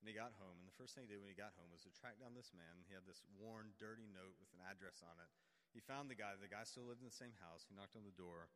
And 0.00 0.08
he 0.08 0.16
got 0.16 0.32
home. 0.40 0.56
And 0.56 0.64
the 0.64 0.76
first 0.80 0.96
thing 0.96 1.04
he 1.04 1.12
did 1.12 1.20
when 1.20 1.28
he 1.28 1.36
got 1.36 1.52
home 1.60 1.68
was 1.68 1.84
to 1.84 1.92
track 1.92 2.16
down 2.16 2.32
this 2.32 2.56
man. 2.56 2.88
He 2.88 2.96
had 2.96 3.04
this 3.04 3.20
worn, 3.36 3.76
dirty 3.76 4.08
note 4.08 4.32
with 4.40 4.48
an 4.56 4.64
address 4.64 5.04
on 5.04 5.20
it. 5.20 5.28
He 5.76 5.84
found 5.84 6.08
the 6.08 6.16
guy. 6.16 6.32
The 6.40 6.48
guy 6.48 6.64
still 6.64 6.88
lived 6.88 7.04
in 7.04 7.10
the 7.12 7.14
same 7.14 7.36
house. 7.44 7.68
He 7.68 7.76
knocked 7.76 7.94
on 7.94 8.08
the 8.08 8.16
door. 8.16 8.48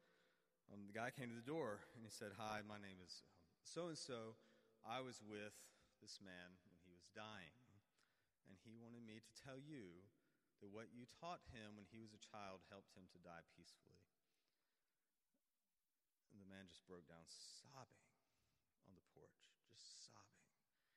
Um, 0.73 0.89
the 0.89 0.97
guy 0.97 1.13
came 1.13 1.29
to 1.29 1.37
the 1.37 1.45
door 1.45 1.85
and 1.93 2.01
he 2.01 2.09
said, 2.09 2.33
Hi, 2.41 2.65
my 2.65 2.81
name 2.81 2.97
is 3.05 3.29
so 3.61 3.93
and 3.93 4.01
so. 4.01 4.41
I 4.85 5.01
was 5.01 5.21
with 5.25 5.57
this 6.01 6.21
man 6.21 6.61
when 6.69 6.77
he 6.85 6.93
was 6.93 7.09
dying. 7.17 7.57
And 8.49 8.57
he 8.61 8.77
wanted 8.77 9.05
me 9.05 9.21
to 9.21 9.33
tell 9.41 9.57
you 9.57 10.05
that 10.61 10.69
what 10.73 10.93
you 10.93 11.09
taught 11.09 11.41
him 11.53 11.77
when 11.77 11.89
he 11.89 12.01
was 12.01 12.13
a 12.13 12.21
child 12.21 12.65
helped 12.69 12.93
him 12.93 13.09
to 13.13 13.25
die 13.25 13.45
peacefully. 13.57 14.01
And 16.35 16.43
the 16.43 16.51
man 16.51 16.67
just 16.67 16.83
broke 16.91 17.07
down 17.07 17.23
sobbing 17.31 18.11
on 18.91 18.99
the 18.99 19.07
porch, 19.15 19.55
just 19.71 20.03
sobbing. 20.03 20.43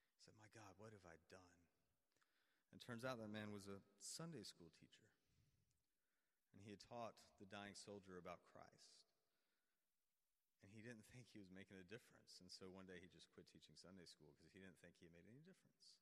He 0.10 0.18
said, 0.26 0.34
My 0.42 0.50
God, 0.50 0.74
what 0.82 0.98
have 0.98 1.06
I 1.06 1.22
done? 1.30 1.54
And 2.74 2.82
turns 2.82 3.06
out 3.06 3.22
that 3.22 3.30
man 3.30 3.54
was 3.54 3.70
a 3.70 3.78
Sunday 4.02 4.42
school 4.42 4.74
teacher. 4.74 5.06
And 6.58 6.66
he 6.66 6.74
had 6.74 6.82
taught 6.82 7.14
the 7.38 7.46
dying 7.46 7.78
soldier 7.78 8.18
about 8.18 8.42
Christ. 8.50 8.98
And 10.66 10.74
he 10.74 10.82
didn't 10.82 11.06
think 11.14 11.30
he 11.30 11.38
was 11.38 11.54
making 11.54 11.78
a 11.78 11.86
difference. 11.86 12.42
And 12.42 12.50
so 12.50 12.66
one 12.66 12.90
day 12.90 12.98
he 12.98 13.06
just 13.14 13.30
quit 13.30 13.46
teaching 13.54 13.78
Sunday 13.78 14.10
school 14.10 14.34
because 14.34 14.58
he 14.58 14.60
didn't 14.60 14.82
think 14.82 14.98
he 14.98 15.14
made 15.14 15.30
any 15.30 15.46
difference. 15.46 16.02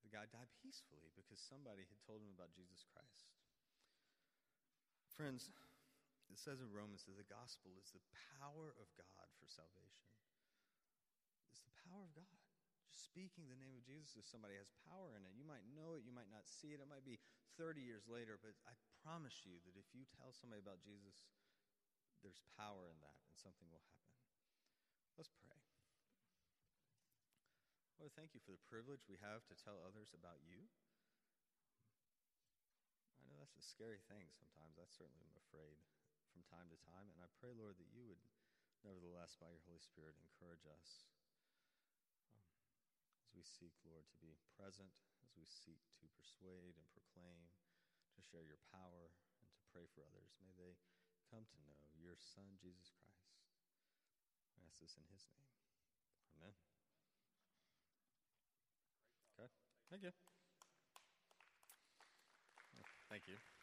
The 0.00 0.08
guy 0.08 0.24
died 0.32 0.48
peacefully 0.64 1.12
because 1.12 1.36
somebody 1.36 1.84
had 1.84 2.00
told 2.00 2.24
him 2.24 2.32
about 2.32 2.56
Jesus 2.56 2.80
Christ. 2.88 3.28
Friends, 5.12 5.52
it 6.28 6.38
says 6.38 6.60
in 6.60 6.68
Romans 6.68 7.08
that 7.08 7.16
the 7.16 7.26
gospel 7.26 7.72
is 7.80 7.88
the 7.90 8.04
power 8.38 8.76
of 8.76 8.88
God 8.96 9.26
for 9.40 9.48
salvation. 9.48 10.04
It's 11.48 11.64
the 11.64 11.76
power 11.88 12.04
of 12.04 12.12
God. 12.12 12.36
Just 12.84 13.04
speaking 13.08 13.48
the 13.48 13.58
name 13.58 13.76
of 13.76 13.84
Jesus 13.88 14.12
to 14.16 14.22
somebody 14.24 14.56
has 14.60 14.68
power 14.84 15.16
in 15.16 15.24
it. 15.24 15.32
You 15.36 15.48
might 15.48 15.64
know 15.72 15.96
it, 15.96 16.04
you 16.04 16.12
might 16.12 16.28
not 16.28 16.44
see 16.44 16.76
it. 16.76 16.84
It 16.84 16.88
might 16.88 17.04
be 17.04 17.20
30 17.56 17.80
years 17.80 18.06
later, 18.06 18.36
but 18.38 18.54
I 18.68 18.76
promise 19.02 19.44
you 19.48 19.58
that 19.64 19.74
if 19.74 19.88
you 19.96 20.04
tell 20.14 20.30
somebody 20.36 20.60
about 20.60 20.84
Jesus, 20.84 21.26
there's 22.20 22.44
power 22.54 22.86
in 22.86 22.98
that 23.00 23.18
and 23.26 23.34
something 23.34 23.66
will 23.72 23.82
happen. 23.82 24.14
Let's 25.16 25.32
pray. 25.42 25.58
Lord, 27.98 28.14
thank 28.14 28.30
you 28.30 28.42
for 28.46 28.54
the 28.54 28.62
privilege 28.70 29.02
we 29.10 29.18
have 29.18 29.42
to 29.50 29.58
tell 29.58 29.82
others 29.82 30.14
about 30.14 30.38
you. 30.46 30.70
I 33.18 33.26
know 33.26 33.42
that's 33.42 33.58
a 33.58 33.64
scary 33.64 33.98
thing 34.06 34.30
sometimes. 34.38 34.78
I 34.78 34.86
certainly 34.86 35.26
am 35.26 35.34
afraid 35.50 35.82
from 36.38 36.46
time 36.54 36.70
to 36.70 36.78
time. 36.86 37.10
And 37.10 37.18
I 37.18 37.26
pray, 37.42 37.50
Lord, 37.50 37.74
that 37.82 37.90
you 37.90 38.06
would, 38.06 38.22
nevertheless, 38.86 39.34
by 39.42 39.50
your 39.50 39.58
Holy 39.66 39.82
Spirit, 39.82 40.14
encourage 40.22 40.62
us 40.70 41.10
um, 42.30 42.46
as 43.18 43.34
we 43.34 43.42
seek, 43.42 43.74
Lord, 43.82 44.06
to 44.06 44.18
be 44.22 44.38
present, 44.54 44.94
as 45.26 45.34
we 45.34 45.42
seek 45.50 45.82
to 45.98 46.06
persuade 46.14 46.78
and 46.78 46.86
proclaim, 46.94 47.50
to 48.14 48.22
share 48.22 48.46
your 48.46 48.62
power, 48.70 49.10
and 49.42 49.50
to 49.50 49.58
pray 49.74 49.90
for 49.90 50.06
others. 50.06 50.30
May 50.38 50.54
they 50.54 50.78
come 51.26 51.42
to 51.42 51.58
know 51.58 51.74
your 51.98 52.14
Son, 52.14 52.54
Jesus 52.62 52.94
Christ. 52.94 53.34
I 54.54 54.62
ask 54.70 54.78
this 54.78 54.94
in 54.94 55.02
his 55.10 55.26
name. 55.34 55.50
Amen. 56.38 56.54
Okay. 59.34 59.50
Thank 59.90 60.06
you. 60.06 60.14
Thank 63.10 63.26
you. 63.26 63.57